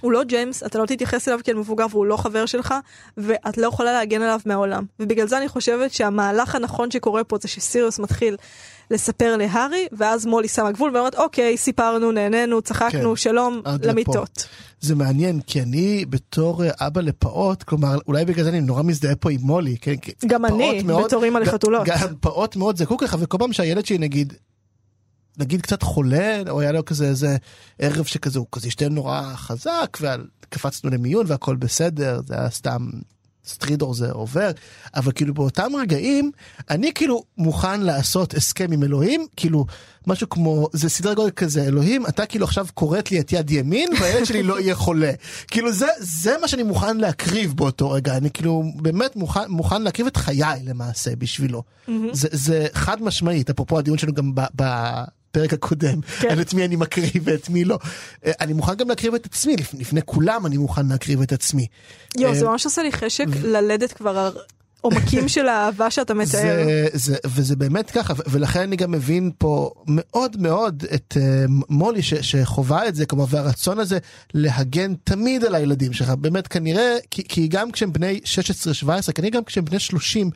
הוא 0.00 0.12
לא 0.12 0.24
ג'יימס, 0.24 0.62
אתה 0.62 0.78
לא 0.78 0.86
תתייחס 0.86 1.28
אליו 1.28 1.40
כאל 1.44 1.54
מבוגר 1.54 1.86
והוא 1.90 2.06
לא 2.06 2.16
חבר 2.16 2.46
שלך, 2.46 2.74
ואת 3.16 3.58
לא 3.58 3.66
יכולה 3.66 3.92
להגן 3.92 4.22
עליו 4.22 4.40
מהעולם. 4.46 4.84
ובגלל 5.00 5.26
זה 5.26 5.38
אני 5.38 5.48
חושבת 5.48 5.92
שהמהלך 5.92 6.54
הנכון 6.54 6.90
שקורה 6.90 7.24
פה 7.24 7.36
זה 7.40 7.48
שסיריוס 7.48 7.98
מתחיל 7.98 8.36
לספר 8.90 9.36
להארי, 9.36 9.86
ואז 9.92 10.26
מולי 10.26 10.48
שמה 10.48 10.72
גבול 10.72 10.96
ואומרת, 10.96 11.14
אוקיי, 11.14 11.56
סיפרנו, 11.56 12.12
נהנינו, 12.12 12.62
צחקנו, 12.62 13.10
כן, 13.10 13.16
שלום. 13.16 13.62
למיטות. 13.82 14.46
זה 14.80 14.94
מעניין 14.94 15.40
כי 15.40 15.62
אני 15.62 16.04
בתור 16.08 16.64
אה, 16.64 16.70
אבא 16.86 17.00
לפעוט 17.00 17.62
כלומר 17.62 17.98
אולי 18.08 18.24
בגלל 18.24 18.44
זה 18.44 18.50
אני 18.50 18.60
נורא 18.60 18.82
מזדהה 18.82 19.16
פה 19.16 19.30
עם 19.30 19.40
מולי 19.40 19.76
כן 19.80 19.94
גם 20.26 20.44
אני, 20.44 20.82
מאוד- 20.82 21.04
בתור 21.04 21.24
אימא 21.24 21.38
לחתולות. 21.38 21.86
גם 21.86 22.14
פעוט 22.20 22.56
מאוד 22.56 22.76
זקוק 22.78 23.02
לך 23.02 23.16
וכל 23.20 23.38
פעם 23.38 23.52
שהילד 23.52 23.86
שלי 23.86 23.98
נגיד. 23.98 24.32
נגיד 25.38 25.62
קצת 25.62 25.82
חולה 25.82 26.42
או 26.50 26.60
היה 26.60 26.72
לו 26.72 26.84
כזה 26.84 27.08
איזה 27.08 27.36
ערב 27.78 28.04
שכזה 28.04 28.38
הוא 28.38 28.46
כזה 28.52 28.66
השתן 28.68 28.92
נורא 28.92 29.22
חזק 29.34 29.98
וקפצנו 30.00 30.90
למיון 30.90 31.24
והכל 31.28 31.56
בסדר 31.56 32.20
זה 32.26 32.34
היה 32.34 32.50
סתם 32.50 32.86
סטרידור 33.46 33.94
זה 33.94 34.10
עובר 34.10 34.50
אבל 34.94 35.12
כאילו 35.12 35.34
באותם 35.34 35.72
רגעים 35.80 36.30
אני 36.70 36.92
כאילו 36.94 37.22
מוכן 37.38 37.80
לעשות 37.80 38.34
הסכם 38.34 38.72
עם 38.72 38.82
אלוהים 38.82 39.26
כאילו 39.36 39.66
משהו 40.06 40.28
כמו 40.28 40.68
זה 40.72 40.88
סדרי 40.88 41.14
גודל 41.14 41.30
כזה 41.30 41.64
אלוהים 41.64 42.06
אתה 42.06 42.26
כאילו 42.26 42.44
עכשיו 42.44 42.66
כורת 42.74 43.10
לי 43.10 43.20
את 43.20 43.32
יד 43.32 43.50
ימין 43.50 43.88
והילד 44.00 44.24
שלי 44.24 44.42
לא 44.42 44.60
יהיה 44.60 44.74
חולה. 44.74 45.12
כאילו 45.48 45.72
זה 45.72 45.86
זה 45.98 46.34
מה 46.40 46.48
שאני 46.48 46.62
מוכן 46.62 46.96
להקריב 46.96 47.52
באותו 47.56 47.90
רגע. 47.90 48.16
אני 48.16 48.30
כאילו 48.30 48.62
באמת 48.76 49.16
מוכן 49.16 49.40
מוכן 49.48 49.82
להקריב 49.82 50.06
את 50.06 50.16
חיי 50.16 50.62
למעשה 50.64 51.16
בשבילו. 51.16 51.62
זה 52.12 52.28
זה 52.32 52.66
חד 52.74 53.02
משמעית 53.02 53.50
אפרופו 53.50 53.78
הדיון 53.78 53.98
שלנו 53.98 54.14
גם 54.14 54.34
ב... 54.34 54.40
ב 54.62 54.64
פרק 55.34 55.52
הקודם, 55.52 56.00
כן. 56.00 56.28
על 56.30 56.40
את 56.40 56.54
מי 56.54 56.64
אני 56.64 56.76
מקריב 56.76 57.22
ואת 57.24 57.48
מי 57.48 57.64
לא. 57.64 57.78
אה, 58.26 58.32
אני 58.40 58.52
מוכן 58.52 58.74
גם 58.74 58.88
להקריב 58.88 59.14
את 59.14 59.26
עצמי, 59.26 59.56
לפ- 59.56 59.74
לפני 59.74 60.00
כולם 60.04 60.46
אני 60.46 60.56
מוכן 60.56 60.86
להקריב 60.86 61.20
את 61.22 61.32
עצמי. 61.32 61.66
יואו, 62.18 62.34
זה 62.34 62.44
אה, 62.46 62.50
ממש 62.50 62.64
עושה 62.64 62.82
לי 62.82 62.92
חשק 62.92 63.26
ללדת 63.42 63.92
כבר 63.92 64.30
עומקים 64.80 65.28
של 65.28 65.48
האהבה 65.48 65.90
שאתה 65.90 66.14
מתאר. 66.20 66.64
זה, 66.64 66.86
זה, 66.92 67.16
וזה 67.26 67.56
באמת 67.56 67.90
ככה, 67.90 68.14
ולכן 68.26 68.60
אני 68.60 68.76
גם 68.76 68.90
מבין 68.90 69.30
פה 69.38 69.70
מאוד 69.86 70.36
מאוד 70.40 70.84
את 70.94 71.16
uh, 71.16 71.20
מולי 71.68 72.02
ש, 72.02 72.14
שחווה 72.14 72.88
את 72.88 72.94
זה, 72.94 73.06
כלומר, 73.06 73.24
והרצון 73.28 73.78
הזה 73.78 73.98
להגן 74.34 74.94
תמיד 75.04 75.44
על 75.44 75.54
הילדים 75.54 75.92
שלך, 75.92 76.10
באמת 76.10 76.48
כנראה, 76.48 76.96
כי, 77.10 77.24
כי 77.28 77.48
גם 77.48 77.70
כשהם 77.72 77.92
בני 77.92 78.20
16-17, 79.08 79.12
כנראה 79.12 79.30
גם 79.30 79.44
כשהם 79.44 79.64
בני 79.64 79.78
30, 79.78 80.30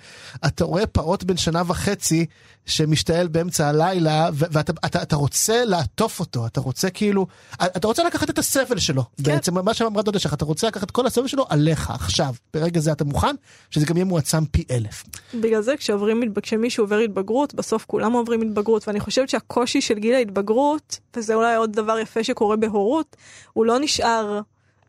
אתה 0.47 0.65
רואה 0.65 0.87
פעוט 0.87 1.23
בן 1.25 1.37
שנה 1.37 1.63
וחצי 1.67 2.27
שמשתעל 2.69 3.29
באמצע 3.29 3.69
הלילה, 3.69 4.29
ואתה 4.33 4.73
אתה, 4.87 5.03
אתה 5.03 5.17
רוצה 5.17 5.65
לעטוף 5.65 6.21
אותו, 6.21 6.47
אתה 6.47 6.61
רוצה 6.61 6.91
כאילו, 6.91 7.27
אתה 7.63 7.87
רוצה 7.87 8.05
לקחת 8.05 8.31
את 8.31 8.39
הסבל 8.39 8.79
שלו, 8.79 9.03
כן. 9.03 9.23
בעצם 9.23 9.65
מה 9.65 9.75
שאמרה 9.75 10.03
דודה 10.03 10.19
שלך, 10.19 10.35
אתה 10.35 10.45
רוצה 10.45 10.67
לקחת 10.67 10.91
כל 10.91 11.07
הסבל 11.07 11.27
שלו 11.27 11.47
עליך 11.49 11.91
עכשיו, 11.91 12.35
ברגע 12.55 12.81
זה 12.81 12.93
אתה 12.93 13.05
מוכן, 13.05 13.35
שזה 13.71 13.87
גם 13.87 13.97
יהיה 13.97 14.05
מועצם 14.05 14.45
פי 14.45 14.65
אלף. 14.71 15.05
בגלל 15.35 15.63
זה 15.63 15.77
כשעוברים, 15.77 16.23
כשמישהו 16.43 16.85
עובר 16.85 16.99
התבגרות, 16.99 17.55
בסוף 17.55 17.85
כולם 17.87 18.13
עוברים 18.13 18.43
התבגרות, 18.43 18.89
ואני 18.89 19.01
חושבת 19.01 19.29
שהקושי 19.29 19.81
של 19.81 19.99
גיל 19.99 20.15
ההתבגרות, 20.15 20.99
וזה 21.17 21.35
אולי 21.35 21.57
עוד 21.57 21.73
דבר 21.73 21.99
יפה 21.99 22.25
שקורה 22.25 22.57
בהורות, 22.57 23.17
הוא 23.53 23.67
לא 23.67 23.79
נשאר, 23.79 24.41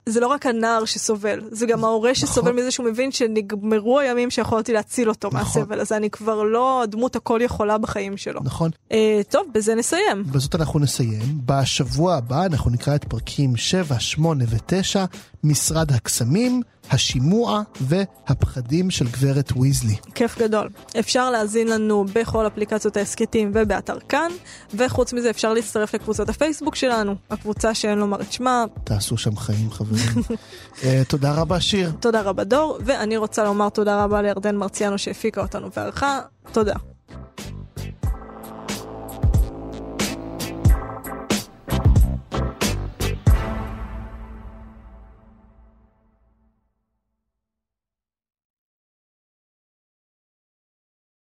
זה 0.09 0.19
לא 0.19 0.27
רק 0.27 0.45
הנער 0.45 0.85
שסובל, 0.85 1.41
זה 1.51 1.65
גם 1.65 1.83
ההורה 1.83 2.15
שסובל 2.15 2.51
מזה 2.51 2.71
שהוא 2.71 2.85
מבין 2.85 3.11
שנגמרו 3.11 3.99
הימים 3.99 4.29
שיכולתי 4.29 4.73
להציל 4.73 5.09
אותו 5.09 5.27
נכון. 5.27 5.39
מהסבל 5.39 5.79
הזה, 5.79 5.97
אני 5.97 6.09
כבר 6.09 6.43
לא 6.43 6.83
הדמות 6.83 7.15
הכל 7.15 7.39
יכולה 7.43 7.77
בחיים 7.77 8.17
שלו. 8.17 8.41
נכון? 8.43 8.71
אה, 8.91 9.21
טוב, 9.29 9.47
בזה 9.53 9.75
נסיים. 9.75 10.23
בזאת 10.31 10.55
אנחנו 10.55 10.79
נסיים. 10.79 11.21
בשבוע 11.45 12.15
הבא 12.15 12.45
אנחנו 12.45 12.71
נקרא 12.71 12.95
את 12.95 13.03
פרקים 13.03 13.55
7, 13.55 13.99
8 13.99 14.43
ו-9, 14.47 14.99
משרד 15.43 15.91
הקסמים, 15.91 16.61
השימוע 16.91 17.61
והפחדים 17.81 18.91
של 18.91 19.07
גברת 19.07 19.51
ויזלי. 19.57 19.95
כיף 20.15 20.39
גדול. 20.39 20.69
אפשר 20.99 21.31
להזין 21.31 21.67
לנו 21.67 22.05
בכל 22.13 22.47
אפליקציות 22.47 22.97
ההסכתים 22.97 23.51
ובאתר 23.53 23.99
כאן, 23.99 24.31
וחוץ 24.73 25.13
מזה 25.13 25.29
אפשר 25.29 25.53
להצטרף 25.53 25.93
לקבוצת 25.93 26.29
הפייסבוק 26.29 26.75
שלנו, 26.75 27.15
הקבוצה 27.29 27.73
שאין 27.73 27.97
לומר 27.97 28.21
את 28.21 28.31
שמה. 28.31 28.65
תעשו 28.83 29.17
שם 29.17 29.35
חיים 29.35 29.71
חברים. 29.71 30.23
אה, 30.83 31.01
תודה 31.07 31.33
רבה 31.33 31.59
שיר. 31.59 31.91
תודה 31.99 32.21
רבה 32.21 32.43
דור, 32.43 32.79
ואני 32.85 33.17
רוצה 33.17 33.43
לומר 33.43 33.69
תודה 33.69 34.03
רבה 34.03 34.21
לירדן 34.21 34.55
מרציאנו 34.55 34.97
שהפיקה 34.97 35.41
אותנו 35.41 35.69
וערכה. 35.75 36.19
תודה. 36.51 36.75